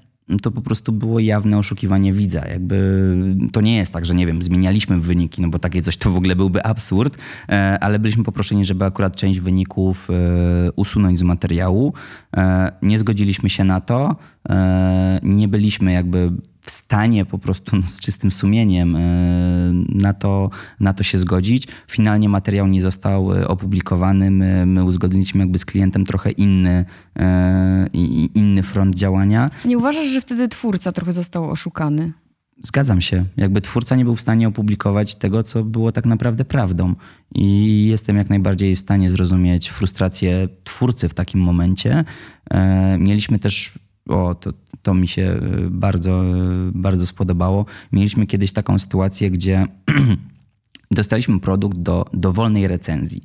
to 0.43 0.51
po 0.51 0.61
prostu 0.61 0.93
było 0.93 1.21
jawne 1.21 1.59
oszukiwanie 1.59 2.13
widza. 2.13 2.49
Jakby 2.49 3.07
to 3.53 3.61
nie 3.61 3.77
jest 3.77 3.93
tak, 3.93 4.07
że 4.07 4.15
nie 4.15 4.27
wiem, 4.27 4.43
zmienialiśmy 4.43 5.01
wyniki, 5.01 5.43
no 5.43 5.49
bo 5.49 5.59
takie 5.59 5.83
coś 5.83 5.97
to 5.97 6.11
w 6.11 6.17
ogóle 6.17 6.37
byłby 6.37 6.65
absurd, 6.65 7.19
e, 7.49 7.79
ale 7.81 7.99
byliśmy 7.99 8.25
poproszeni, 8.25 8.65
żeby 8.65 8.85
akurat 8.85 9.17
część 9.17 9.41
wyników 9.41 10.09
e, 10.11 10.73
usunąć 10.77 11.19
z 11.19 11.23
materiału. 11.23 11.93
E, 12.37 12.73
nie 12.83 12.99
zgodziliśmy 12.99 13.51
się 13.51 13.65
na 13.65 13.81
to. 13.81 14.17
Nie 15.23 15.49
byliśmy 15.49 15.93
jakby 15.93 16.33
w 16.67 16.71
stanie 16.71 17.25
po 17.25 17.39
prostu 17.39 17.77
no, 17.77 17.83
z 17.87 18.01
czystym 18.01 18.31
sumieniem 18.31 18.99
na 19.89 20.13
to, 20.13 20.51
na 20.81 20.93
to 20.93 21.03
się 21.03 21.19
zgodzić. 21.19 21.69
Finalnie 21.89 22.29
materiał 22.29 22.67
nie 22.67 22.83
został 22.83 23.29
opublikowany. 23.47 24.31
My, 24.31 24.67
my 24.67 24.85
uzgodniliśmy 24.85 25.41
jakby 25.41 25.59
z 25.59 25.65
klientem 25.65 26.05
trochę 26.05 26.31
inny, 26.31 26.85
inny 28.35 28.63
front 28.63 28.95
działania. 28.95 29.51
Nie 29.65 29.79
uważasz, 29.79 30.07
że 30.07 30.21
wtedy 30.21 30.49
twórca 30.49 30.93
trochę 30.93 31.13
został 31.13 31.51
oszukany? 31.51 32.13
Zgadzam 32.63 33.01
się. 33.01 33.25
Jakby 33.37 33.61
twórca 33.61 33.97
nie 33.97 34.05
był 34.05 34.17
w 34.17 34.21
stanie 34.21 34.49
opublikować 34.49 35.15
tego, 35.15 35.43
co 35.43 35.65
było 35.65 35.93
tak 35.93 36.07
naprawdę 36.07 36.45
prawdą. 36.45 36.95
I 37.35 37.87
jestem 37.87 38.17
jak 38.17 38.31
najbardziej 38.31 38.77
w 38.77 38.81
stanie 38.81 39.11
zrozumieć 39.11 39.71
frustrację 39.71 40.49
twórcy 40.65 41.09
w 41.09 41.15
takim 41.15 41.41
momencie. 41.41 42.05
E, 42.51 42.99
mieliśmy 42.99 43.39
też, 43.39 43.73
o 44.09 44.35
to, 44.35 44.53
to 44.83 44.95
mi 44.95 45.09
się 45.09 45.23
e, 45.23 45.41
bardzo, 45.71 46.25
e, 46.25 46.35
bardzo 46.75 47.07
spodobało. 47.07 47.67
Mieliśmy 47.93 48.27
kiedyś 48.27 48.53
taką 48.53 48.79
sytuację, 48.79 49.31
gdzie 49.31 49.67
dostaliśmy 50.91 51.41
produkt 51.41 51.79
do 51.79 52.05
dowolnej 52.13 52.69
recenzji 52.69 53.23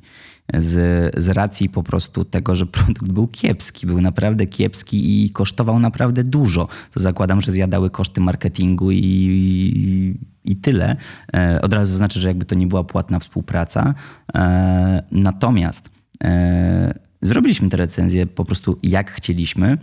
z, 0.54 1.14
z 1.16 1.28
racji 1.28 1.68
po 1.68 1.82
prostu 1.82 2.24
tego, 2.24 2.54
że 2.54 2.66
produkt 2.76 3.12
był 3.12 3.26
kiepski, 3.26 3.86
był 3.86 4.00
naprawdę 4.00 4.46
kiepski 4.46 5.24
i 5.24 5.30
kosztował 5.30 5.78
naprawdę 5.78 6.24
dużo. 6.24 6.68
To 6.90 7.00
zakładam, 7.00 7.40
że 7.40 7.52
zjadały 7.52 7.90
koszty 7.90 8.20
marketingu 8.20 8.90
i, 8.90 8.98
i, 8.98 10.14
i 10.52 10.56
tyle. 10.56 10.96
E, 11.34 11.60
od 11.62 11.72
razu 11.72 11.96
znaczy, 11.96 12.20
że 12.20 12.28
jakby 12.28 12.44
to 12.44 12.54
nie 12.54 12.66
była 12.66 12.84
płatna 12.84 13.18
współpraca. 13.18 13.94
E, 14.34 15.02
natomiast 15.10 15.90
e, 16.24 16.94
zrobiliśmy 17.22 17.68
tę 17.68 17.76
recenzję 17.76 18.26
po 18.26 18.44
prostu 18.44 18.78
jak 18.82 19.10
chcieliśmy. 19.10 19.78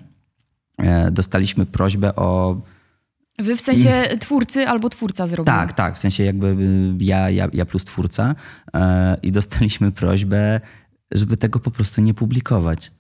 Dostaliśmy 1.12 1.66
prośbę 1.66 2.16
o 2.16 2.62
Wy 3.40 3.56
w 3.56 3.62
sensie 3.62 4.04
twórcy 4.20 4.68
albo 4.68 4.90
twórca 4.90 5.28
zrobił? 5.28 5.46
Tak, 5.46 5.74
tak, 5.74 5.96
w 5.96 6.00
sensie 6.00 6.24
jakby 6.24 6.48
y, 6.48 7.04
ja, 7.04 7.30
ja, 7.30 7.48
ja 7.54 7.66
plus 7.66 7.86
twórca 7.86 8.36
e, 8.74 9.18
i 9.24 9.32
dostaliśmy 9.32 9.92
prośbę, 9.92 10.62
żeby 11.12 11.38
tego 11.38 11.60
po 11.60 11.72
prostu 11.72 12.02
nie 12.02 12.14
publikować. 12.14 12.92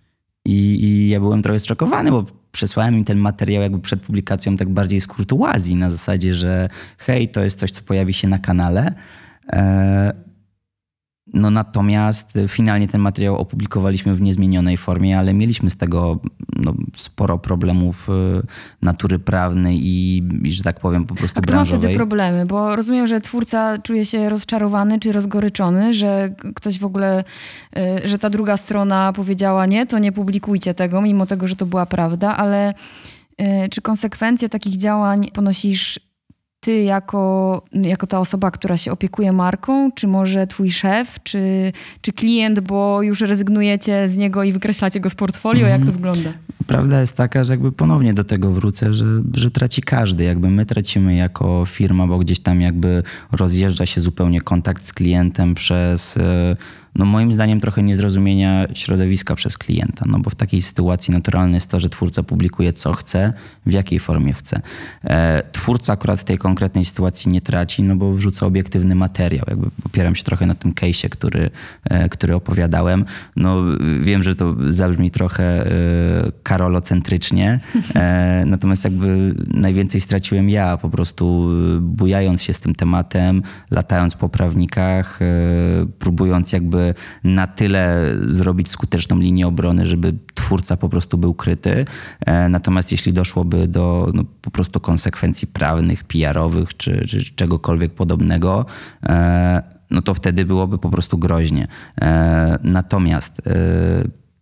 I, 0.45 0.83
I, 0.83 1.09
ja 1.09 1.19
byłem 1.19 1.41
trochę 1.41 1.59
zszokowany, 1.59 2.11
bo 2.11 2.25
przesłałem 2.51 2.97
im 2.97 3.03
ten 3.03 3.17
materiał 3.17 3.61
jakby 3.61 3.79
przed 3.79 4.01
publikacją 4.01 4.57
tak 4.57 4.69
bardziej 4.69 5.01
z 5.01 5.07
kurtuazji, 5.07 5.75
na 5.75 5.91
zasadzie, 5.91 6.33
że 6.33 6.69
hej, 6.97 7.29
to 7.29 7.43
jest 7.43 7.59
coś, 7.59 7.71
co 7.71 7.81
pojawi 7.81 8.13
się 8.13 8.27
na 8.27 8.37
kanale. 8.37 8.93
No 11.33 11.49
natomiast 11.49 12.37
finalnie 12.47 12.87
ten 12.87 13.01
materiał 13.01 13.37
opublikowaliśmy 13.37 14.15
w 14.15 14.21
niezmienionej 14.21 14.77
formie, 14.77 15.19
ale 15.19 15.33
mieliśmy 15.33 15.69
z 15.69 15.75
tego 15.75 16.19
no, 16.55 16.73
sporo 16.95 17.37
problemów 17.37 18.09
y, 18.09 18.11
natury 18.81 19.19
prawnej 19.19 19.79
i, 19.81 20.23
i, 20.43 20.51
że 20.51 20.63
tak 20.63 20.79
powiem, 20.79 21.05
po 21.05 21.15
prostu 21.15 21.39
A 21.39 21.41
kto 21.41 21.51
branżowej. 21.51 21.77
ma 21.77 21.81
wtedy 21.81 21.95
problemy? 21.95 22.45
Bo 22.45 22.75
rozumiem, 22.75 23.07
że 23.07 23.21
twórca 23.21 23.77
czuje 23.77 24.05
się 24.05 24.29
rozczarowany 24.29 24.99
czy 24.99 25.11
rozgoryczony, 25.11 25.93
że 25.93 26.29
ktoś 26.55 26.79
w 26.79 26.85
ogóle, 26.85 27.23
y, 27.77 28.07
że 28.07 28.19
ta 28.19 28.29
druga 28.29 28.57
strona 28.57 29.13
powiedziała 29.13 29.65
nie, 29.65 29.85
to 29.85 29.99
nie 29.99 30.11
publikujcie 30.11 30.73
tego, 30.73 31.01
mimo 31.01 31.25
tego, 31.25 31.47
że 31.47 31.55
to 31.55 31.65
była 31.65 31.85
prawda, 31.85 32.37
ale 32.37 32.73
y, 33.41 33.69
czy 33.71 33.81
konsekwencje 33.81 34.49
takich 34.49 34.77
działań 34.77 35.31
ponosisz 35.33 36.08
ty 36.69 36.83
jako, 36.83 37.61
jako 37.73 38.07
ta 38.07 38.19
osoba, 38.19 38.51
która 38.51 38.77
się 38.77 38.91
opiekuje 38.91 39.31
marką, 39.31 39.91
czy 39.91 40.07
może 40.07 40.47
twój 40.47 40.71
szef, 40.71 41.19
czy, 41.23 41.71
czy 42.01 42.13
klient, 42.13 42.59
bo 42.59 43.01
już 43.01 43.21
rezygnujecie 43.21 44.07
z 44.07 44.17
niego 44.17 44.43
i 44.43 44.51
wykreślacie 44.51 44.99
go 44.99 45.09
z 45.09 45.15
portfolio? 45.15 45.67
Jak 45.67 45.81
to 45.81 45.91
mhm. 45.91 45.97
wygląda? 45.97 46.37
Prawda 46.67 46.99
jest 47.01 47.15
taka, 47.15 47.43
że 47.43 47.53
jakby 47.53 47.71
ponownie 47.71 48.13
do 48.13 48.23
tego 48.23 48.51
wrócę, 48.51 48.93
że, 48.93 49.05
że 49.33 49.51
traci 49.51 49.81
każdy. 49.81 50.23
Jakby 50.23 50.49
my 50.49 50.65
tracimy 50.65 51.15
jako 51.15 51.65
firma, 51.65 52.07
bo 52.07 52.19
gdzieś 52.19 52.39
tam 52.39 52.61
jakby 52.61 53.03
rozjeżdża 53.31 53.85
się 53.85 54.01
zupełnie 54.01 54.41
kontakt 54.41 54.83
z 54.85 54.93
klientem 54.93 55.55
przez 55.55 56.19
no 56.95 57.05
moim 57.05 57.31
zdaniem 57.31 57.59
trochę 57.59 57.83
niezrozumienia 57.83 58.67
środowiska 58.73 59.35
przez 59.35 59.57
klienta, 59.57 60.05
no 60.07 60.19
bo 60.19 60.29
w 60.29 60.35
takiej 60.35 60.61
sytuacji 60.61 61.13
naturalne 61.13 61.53
jest 61.53 61.69
to, 61.69 61.79
że 61.79 61.89
twórca 61.89 62.23
publikuje 62.23 62.73
co 62.73 62.93
chce, 62.93 63.33
w 63.65 63.71
jakiej 63.71 63.99
formie 63.99 64.33
chce. 64.33 64.61
E, 65.03 65.43
twórca 65.51 65.93
akurat 65.93 66.19
w 66.19 66.23
tej 66.23 66.37
konkretnej 66.37 66.85
sytuacji 66.85 67.31
nie 67.31 67.41
traci, 67.41 67.83
no 67.83 67.95
bo 67.95 68.13
wrzuca 68.13 68.45
obiektywny 68.45 68.95
materiał. 68.95 69.45
Jakby 69.49 69.67
opieram 69.85 70.15
się 70.15 70.23
trochę 70.23 70.45
na 70.45 70.55
tym 70.55 70.73
case'ie, 70.73 71.09
który, 71.09 71.49
e, 71.83 72.09
który 72.09 72.35
opowiadałem. 72.35 73.05
No 73.35 73.63
wiem, 74.01 74.23
że 74.23 74.35
to 74.35 74.55
zabrzmi 74.67 75.11
trochę 75.11 75.43
e, 75.43 75.71
karolocentrycznie, 76.43 77.59
natomiast 78.45 78.83
jakby 78.83 79.35
najwięcej 79.47 80.01
straciłem 80.01 80.49
ja, 80.49 80.77
po 80.77 80.89
prostu 80.89 81.49
bujając 81.81 82.43
się 82.43 82.53
z 82.53 82.59
tym 82.59 82.75
tematem, 82.75 83.41
latając 83.71 84.15
po 84.15 84.29
prawnikach, 84.29 85.19
próbując 85.99 86.51
jakby 86.51 86.78
na 87.23 87.47
tyle 87.47 88.13
zrobić 88.21 88.69
skuteczną 88.69 89.19
linię 89.19 89.47
obrony, 89.47 89.85
żeby 89.85 90.13
twórca 90.33 90.77
po 90.77 90.89
prostu 90.89 91.17
był 91.17 91.33
kryty. 91.33 91.85
E, 92.25 92.49
natomiast 92.49 92.91
jeśli 92.91 93.13
doszłoby 93.13 93.67
do 93.67 94.11
no, 94.13 94.23
po 94.41 94.51
prostu 94.51 94.79
konsekwencji 94.79 95.47
prawnych, 95.47 96.03
PR-owych 96.03 96.77
czy, 96.77 97.05
czy 97.07 97.35
czegokolwiek 97.35 97.93
podobnego, 97.93 98.65
e, 99.05 99.61
no 99.91 100.01
to 100.01 100.13
wtedy 100.13 100.45
byłoby 100.45 100.77
po 100.77 100.89
prostu 100.89 101.17
groźnie. 101.17 101.67
E, 102.01 102.59
natomiast 102.63 103.41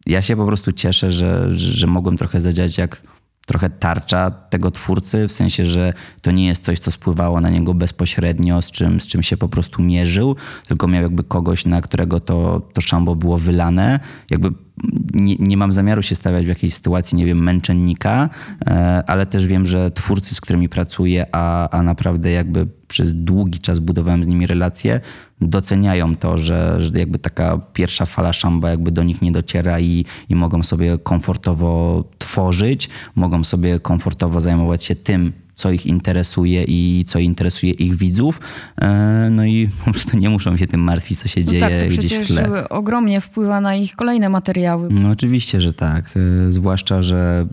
ja 0.05 0.21
się 0.21 0.35
po 0.35 0.45
prostu 0.45 0.71
cieszę, 0.71 1.11
że, 1.11 1.55
że 1.55 1.87
mogłem 1.87 2.17
trochę 2.17 2.39
zadziać 2.39 2.77
jak 2.77 3.01
trochę 3.47 3.69
tarcza 3.69 4.31
tego 4.31 4.71
twórcy, 4.71 5.27
w 5.27 5.31
sensie, 5.31 5.65
że 5.65 5.93
to 6.21 6.31
nie 6.31 6.47
jest 6.47 6.63
coś, 6.63 6.79
co 6.79 6.91
spływało 6.91 7.41
na 7.41 7.49
niego 7.49 7.73
bezpośrednio, 7.73 8.61
z 8.61 8.71
czym, 8.71 9.01
z 9.01 9.07
czym 9.07 9.23
się 9.23 9.37
po 9.37 9.49
prostu 9.49 9.81
mierzył, 9.81 10.35
tylko 10.67 10.87
miał 10.87 11.03
jakby 11.03 11.23
kogoś, 11.23 11.65
na 11.65 11.81
którego 11.81 12.19
to, 12.19 12.61
to 12.73 12.81
szambo 12.81 13.15
było 13.15 13.37
wylane. 13.37 13.99
Jakby 14.29 14.66
nie, 15.13 15.35
nie 15.39 15.57
mam 15.57 15.71
zamiaru 15.71 16.01
się 16.01 16.15
stawiać 16.15 16.45
w 16.45 16.49
jakiejś 16.49 16.73
sytuacji, 16.73 17.17
nie 17.17 17.25
wiem, 17.25 17.43
męczennika, 17.43 18.29
e, 18.67 19.03
ale 19.07 19.25
też 19.25 19.47
wiem, 19.47 19.65
że 19.67 19.91
twórcy, 19.91 20.35
z 20.35 20.41
którymi 20.41 20.69
pracuję, 20.69 21.25
a, 21.31 21.69
a 21.69 21.83
naprawdę 21.83 22.31
jakby 22.31 22.67
przez 22.87 23.13
długi 23.13 23.59
czas 23.59 23.79
budowałem 23.79 24.23
z 24.23 24.27
nimi 24.27 24.47
relacje, 24.47 24.99
doceniają 25.41 26.15
to, 26.15 26.37
że, 26.37 26.81
że 26.81 26.99
jakby 26.99 27.19
taka 27.19 27.57
pierwsza 27.73 28.05
fala 28.05 28.33
szamba 28.33 28.69
jakby 28.69 28.91
do 28.91 29.03
nich 29.03 29.21
nie 29.21 29.31
dociera 29.31 29.79
i, 29.79 30.05
i 30.29 30.35
mogą 30.35 30.63
sobie 30.63 30.97
komfortowo 30.97 32.03
tworzyć, 32.17 32.89
mogą 33.15 33.43
sobie 33.43 33.79
komfortowo 33.79 34.41
zajmować 34.41 34.83
się 34.83 34.95
tym, 34.95 35.33
co 35.57 35.71
ich 35.71 35.85
interesuje 35.85 36.63
i 36.63 37.03
co 37.07 37.19
interesuje 37.19 37.71
ich 37.71 37.95
widzów. 37.95 38.39
E, 38.81 39.29
no 39.31 39.45
i 39.45 39.69
po 39.85 39.91
prostu 39.91 40.17
nie 40.17 40.29
muszą 40.29 40.57
się 40.57 40.67
tym 40.67 40.81
martwić, 40.81 41.19
co 41.19 41.27
się 41.27 41.41
no 41.41 41.47
dzieje 41.47 41.61
tak, 41.61 41.79
to 41.79 41.85
gdzieś 41.85 42.13
w 42.13 42.27
tle. 42.27 42.69
ogromnie 42.69 43.21
wpływa 43.21 43.61
na 43.61 43.75
ich 43.75 43.95
kolejne 43.95 44.29
materiały. 44.29 44.89
No 44.91 45.09
oczywiście, 45.09 45.61
że 45.61 45.73
tak. 45.73 46.13
E, 46.47 46.51
zwłaszcza, 46.51 47.01
że 47.01 47.47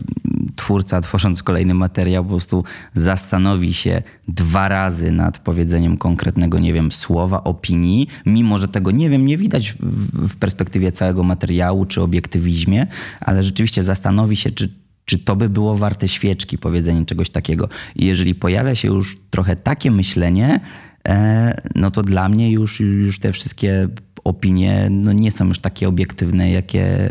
twórca 0.55 1.01
tworząc 1.01 1.43
kolejny 1.43 1.73
materiał 1.73 2.23
po 2.23 2.29
prostu 2.29 2.63
zastanowi 2.93 3.73
się 3.73 4.01
dwa 4.27 4.69
razy 4.69 5.11
nad 5.11 5.39
powiedzeniem 5.39 5.97
konkretnego, 5.97 6.59
nie 6.59 6.73
wiem, 6.73 6.91
słowa, 6.91 7.43
opinii, 7.43 8.07
mimo 8.25 8.59
że 8.59 8.67
tego 8.67 8.91
nie 8.91 9.09
wiem, 9.09 9.25
nie 9.25 9.37
widać 9.37 9.73
w, 9.79 10.27
w 10.27 10.35
perspektywie 10.35 10.91
całego 10.91 11.23
materiału 11.23 11.85
czy 11.85 12.01
obiektywizmie, 12.01 12.87
ale 13.19 13.43
rzeczywiście 13.43 13.83
zastanowi 13.83 14.35
się, 14.35 14.51
czy 14.51 14.84
czy 15.05 15.19
to 15.19 15.35
by 15.35 15.49
było 15.49 15.75
warte 15.75 16.07
świeczki, 16.07 16.57
powiedzenie 16.57 17.05
czegoś 17.05 17.29
takiego. 17.29 17.69
I 17.95 18.05
jeżeli 18.05 18.35
pojawia 18.35 18.75
się 18.75 18.87
już 18.87 19.17
trochę 19.29 19.55
takie 19.55 19.91
myślenie, 19.91 20.59
e, 21.07 21.61
no 21.75 21.91
to 21.91 22.03
dla 22.03 22.29
mnie 22.29 22.51
już, 22.51 22.79
już 22.79 23.19
te 23.19 23.31
wszystkie 23.31 23.87
opinie 24.23 24.87
no 24.91 25.13
nie 25.13 25.31
są 25.31 25.47
już 25.47 25.59
takie 25.59 25.87
obiektywne, 25.87 26.51
jakie, 26.51 27.09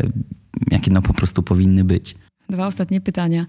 jakie 0.71 0.91
no 0.91 1.01
po 1.01 1.13
prostu 1.13 1.43
powinny 1.43 1.83
być. 1.83 2.15
Dwa 2.49 2.67
ostatnie 2.67 3.01
pytania. 3.01 3.45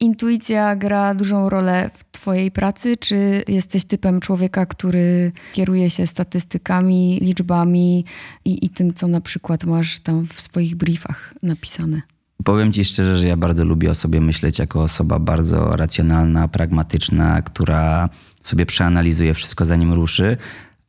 Intuicja 0.00 0.76
gra 0.76 1.14
dużą 1.14 1.48
rolę 1.48 1.90
w 1.94 2.04
Twojej 2.12 2.50
pracy, 2.50 2.96
czy 2.96 3.42
jesteś 3.48 3.84
typem 3.84 4.20
człowieka, 4.20 4.66
który 4.66 5.32
kieruje 5.52 5.90
się 5.90 6.06
statystykami, 6.06 7.18
liczbami 7.22 8.04
i, 8.44 8.64
i 8.64 8.68
tym, 8.68 8.94
co 8.94 9.08
na 9.08 9.20
przykład 9.20 9.64
masz 9.64 9.98
tam 9.98 10.26
w 10.26 10.40
swoich 10.40 10.76
briefach 10.76 11.34
napisane? 11.42 12.02
Powiem 12.44 12.72
ci 12.72 12.84
szczerze, 12.84 13.18
że 13.18 13.28
ja 13.28 13.36
bardzo 13.36 13.64
lubię 13.64 13.90
o 13.90 13.94
sobie 13.94 14.20
myśleć 14.20 14.58
jako 14.58 14.82
osoba 14.82 15.18
bardzo 15.18 15.76
racjonalna, 15.76 16.48
pragmatyczna, 16.48 17.42
która 17.42 18.08
sobie 18.40 18.66
przeanalizuje 18.66 19.34
wszystko 19.34 19.64
zanim 19.64 19.92
ruszy. 19.92 20.36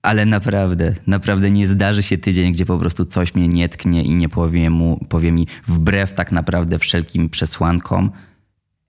Ale 0.02 0.26
naprawdę, 0.26 0.94
naprawdę 1.08 1.52
nie 1.52 1.68
zdarzy 1.68 2.04
się 2.04 2.18
tydzień, 2.18 2.54
gdzie 2.54 2.66
po 2.66 2.78
prostu 2.78 3.06
coś 3.06 3.36
mnie 3.36 3.48
nie 3.48 3.70
tknie 3.70 4.04
i 4.04 4.16
nie 4.16 4.30
powie, 4.30 4.70
mu, 4.70 5.06
powie 5.10 5.32
mi 5.32 5.48
wbrew 5.68 6.14
tak 6.14 6.32
naprawdę 6.32 6.80
wszelkim 6.80 7.30
przesłankom, 7.30 8.12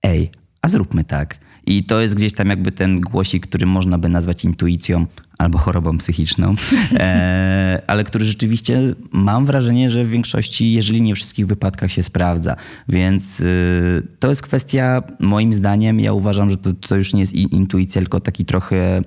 ej, 0.03 0.31
a 0.61 0.67
zróbmy 0.67 1.05
tak. 1.05 1.37
I 1.65 1.83
to 1.83 2.01
jest 2.01 2.15
gdzieś 2.15 2.33
tam 2.33 2.49
jakby 2.49 2.71
ten 2.71 3.01
głosik, 3.01 3.47
który 3.47 3.65
można 3.65 3.97
by 3.97 4.09
nazwać 4.09 4.45
intuicją 4.45 5.05
albo 5.37 5.57
chorobą 5.57 5.97
psychiczną, 5.97 6.55
e, 6.93 7.81
ale 7.87 8.03
który 8.03 8.25
rzeczywiście 8.25 8.95
mam 9.11 9.45
wrażenie, 9.45 9.89
że 9.89 10.03
w 10.03 10.09
większości, 10.09 10.73
jeżeli 10.73 11.01
nie 11.01 11.15
wszystkich 11.15 11.47
wypadkach 11.47 11.91
się 11.91 12.03
sprawdza. 12.03 12.55
Więc 12.89 13.39
y, 13.39 14.07
to 14.19 14.29
jest 14.29 14.41
kwestia, 14.41 15.03
moim 15.19 15.53
zdaniem, 15.53 15.99
ja 15.99 16.13
uważam, 16.13 16.49
że 16.49 16.57
to, 16.57 16.73
to 16.73 16.95
już 16.95 17.13
nie 17.13 17.19
jest 17.19 17.33
intuicja, 17.33 18.01
tylko 18.01 18.19
taki 18.19 18.45
trochę 18.45 19.01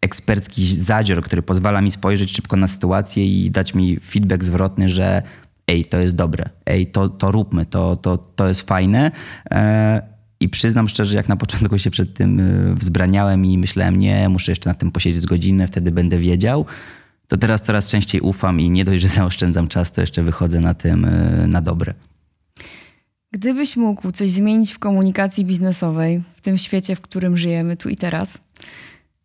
ekspercki 0.00 0.76
zadzior, 0.76 1.22
który 1.22 1.42
pozwala 1.42 1.80
mi 1.80 1.90
spojrzeć 1.90 2.32
szybko 2.32 2.56
na 2.56 2.68
sytuację 2.68 3.26
i 3.26 3.50
dać 3.50 3.74
mi 3.74 4.00
feedback 4.00 4.44
zwrotny, 4.44 4.88
że 4.88 5.22
ej, 5.66 5.84
to 5.84 5.98
jest 5.98 6.14
dobre, 6.14 6.44
ej, 6.66 6.86
to, 6.86 7.08
to 7.08 7.30
róbmy, 7.30 7.66
to, 7.66 7.96
to, 7.96 8.18
to 8.18 8.48
jest 8.48 8.60
fajne. 8.60 9.10
E, 9.50 10.09
I 10.40 10.48
przyznam 10.48 10.88
szczerze, 10.88 11.16
jak 11.16 11.28
na 11.28 11.36
początku 11.36 11.78
się 11.78 11.90
przed 11.90 12.14
tym 12.14 12.40
y, 12.40 12.74
wzbraniałem 12.74 13.44
i 13.44 13.58
myślałem, 13.58 13.96
nie, 13.96 14.28
muszę 14.28 14.52
jeszcze 14.52 14.70
na 14.70 14.74
tym 14.74 14.92
posiedzieć 14.92 15.20
z 15.20 15.26
godzinę, 15.26 15.66
wtedy 15.66 15.90
będę 15.90 16.18
wiedział, 16.18 16.66
to 17.28 17.36
teraz 17.36 17.62
coraz 17.62 17.88
częściej 17.88 18.20
ufam 18.20 18.60
i 18.60 18.70
nie 18.70 18.84
dość, 18.84 19.02
że 19.02 19.08
zaoszczędzam 19.18 19.68
czas, 19.68 19.92
to 19.92 20.00
jeszcze 20.00 20.22
wychodzę 20.22 20.60
na 20.60 20.74
tym 20.74 21.04
y, 21.04 21.46
na 21.48 21.60
dobre. 21.60 21.94
Gdybyś 23.32 23.76
mógł 23.76 24.12
coś 24.12 24.30
zmienić 24.30 24.72
w 24.72 24.78
komunikacji 24.78 25.44
biznesowej, 25.44 26.22
w 26.36 26.40
tym 26.40 26.58
świecie, 26.58 26.96
w 26.96 27.00
którym 27.00 27.36
żyjemy 27.36 27.76
tu 27.76 27.88
i 27.88 27.96
teraz, 27.96 28.40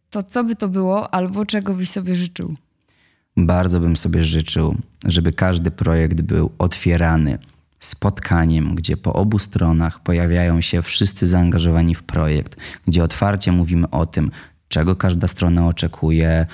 to 0.10 0.24
co 0.24 0.44
by 0.44 0.56
to 0.56 0.70
było 0.70 1.14
albo 1.14 1.46
czego 1.46 1.74
byś 1.74 1.90
sobie 1.90 2.16
życzył? 2.16 2.54
Bardzo 3.38 3.80
bym 3.80 3.98
sobie 3.98 4.24
życzył, 4.24 4.76
żeby 5.06 5.34
każdy 5.34 5.72
projekt 5.72 6.22
był 6.22 6.52
otwierany 6.58 7.38
spotkaniem, 7.86 8.76
gdzie 8.76 8.98
po 8.98 9.14
obu 9.14 9.40
stronach 9.40 10.00
pojawiają 10.00 10.62
się 10.62 10.82
wszyscy 10.82 11.28
zaangażowani 11.28 11.96
w 11.96 12.04
projekt, 12.04 12.58
gdzie 12.88 13.04
otwarcie 13.04 13.52
mówimy 13.52 13.90
o 13.90 14.06
tym, 14.06 14.32
czego 14.68 14.96
każda 14.96 15.28
strona 15.28 15.68
oczekuje, 15.68 16.46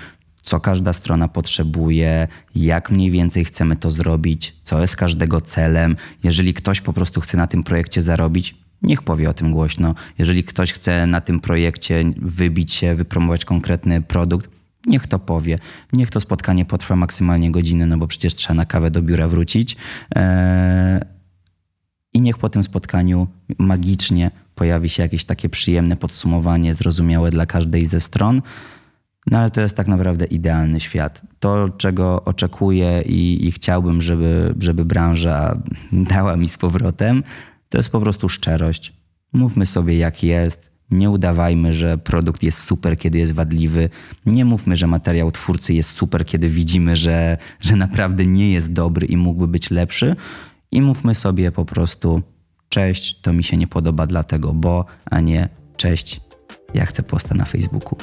co 0.41 0.59
każda 0.59 0.93
strona 0.93 1.27
potrzebuje, 1.27 2.27
jak 2.55 2.91
mniej 2.91 3.11
więcej 3.11 3.45
chcemy 3.45 3.75
to 3.75 3.91
zrobić, 3.91 4.55
co 4.63 4.81
jest 4.81 4.95
każdego 4.95 5.41
celem. 5.41 5.95
Jeżeli 6.23 6.53
ktoś 6.53 6.81
po 6.81 6.93
prostu 6.93 7.21
chce 7.21 7.37
na 7.37 7.47
tym 7.47 7.63
projekcie 7.63 8.01
zarobić, 8.01 8.55
niech 8.81 9.01
powie 9.01 9.29
o 9.29 9.33
tym 9.33 9.51
głośno. 9.51 9.95
Jeżeli 10.17 10.43
ktoś 10.43 10.73
chce 10.73 11.07
na 11.07 11.21
tym 11.21 11.39
projekcie 11.39 12.03
wybić 12.17 12.71
się, 12.71 12.95
wypromować 12.95 13.45
konkretny 13.45 14.01
produkt, 14.01 14.49
niech 14.85 15.07
to 15.07 15.19
powie. 15.19 15.59
Niech 15.93 16.09
to 16.09 16.19
spotkanie 16.19 16.65
potrwa 16.65 16.95
maksymalnie 16.95 17.51
godzinę, 17.51 17.85
no 17.85 17.97
bo 17.97 18.07
przecież 18.07 18.35
trzeba 18.35 18.53
na 18.53 18.65
kawę 18.65 18.91
do 18.91 19.01
biura 19.01 19.27
wrócić. 19.27 19.77
Eee, 20.15 20.99
I 22.13 22.21
niech 22.21 22.37
po 22.37 22.49
tym 22.49 22.63
spotkaniu 22.63 23.27
magicznie 23.59 24.31
pojawi 24.55 24.89
się 24.89 25.03
jakieś 25.03 25.25
takie 25.25 25.49
przyjemne 25.49 25.97
podsumowanie, 25.97 26.73
zrozumiałe 26.73 27.31
dla 27.31 27.45
każdej 27.45 27.85
ze 27.85 27.99
stron. 27.99 28.41
No 29.27 29.37
ale 29.37 29.51
to 29.51 29.61
jest 29.61 29.75
tak 29.75 29.87
naprawdę 29.87 30.25
idealny 30.25 30.79
świat. 30.79 31.21
To, 31.39 31.69
czego 31.69 32.25
oczekuję 32.25 33.01
i, 33.05 33.47
i 33.47 33.51
chciałbym, 33.51 34.01
żeby, 34.01 34.55
żeby 34.59 34.85
branża 34.85 35.61
dała 35.91 36.37
mi 36.37 36.47
z 36.47 36.57
powrotem, 36.57 37.23
to 37.69 37.77
jest 37.77 37.91
po 37.91 37.99
prostu 37.99 38.29
szczerość. 38.29 38.93
Mówmy 39.33 39.65
sobie, 39.65 39.97
jak 39.97 40.23
jest. 40.23 40.71
Nie 40.91 41.09
udawajmy, 41.09 41.73
że 41.73 41.97
produkt 41.97 42.43
jest 42.43 42.63
super, 42.63 42.97
kiedy 42.97 43.17
jest 43.17 43.31
wadliwy. 43.31 43.89
Nie 44.25 44.45
mówmy, 44.45 44.75
że 44.75 44.87
materiał 44.87 45.31
twórcy 45.31 45.73
jest 45.73 45.89
super, 45.89 46.25
kiedy 46.25 46.49
widzimy, 46.49 46.95
że, 46.95 47.37
że 47.61 47.75
naprawdę 47.75 48.25
nie 48.25 48.51
jest 48.51 48.73
dobry 48.73 49.07
i 49.07 49.17
mógłby 49.17 49.47
być 49.47 49.71
lepszy. 49.71 50.15
I 50.71 50.81
mówmy 50.81 51.15
sobie 51.15 51.51
po 51.51 51.65
prostu: 51.65 52.21
Cześć, 52.69 53.21
to 53.21 53.33
mi 53.33 53.43
się 53.43 53.57
nie 53.57 53.67
podoba, 53.67 54.07
dlatego 54.07 54.53
bo, 54.53 54.85
a 55.05 55.19
nie 55.19 55.49
cześć, 55.77 56.21
ja 56.73 56.85
chcę 56.85 57.03
posta 57.03 57.35
na 57.35 57.45
Facebooku. 57.45 57.97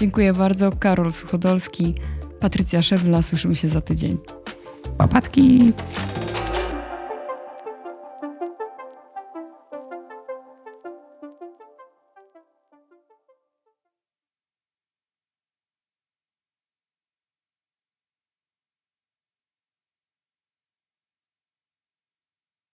Dziękuję 0.00 0.32
bardzo. 0.32 0.72
Karol 0.72 1.12
Suchodolski, 1.12 1.94
Patrycja 2.40 2.82
Szewla. 2.82 3.22
Słyszymy 3.22 3.56
się 3.56 3.68
za 3.68 3.80
tydzień. 3.80 4.18
Papatki! 4.98 5.72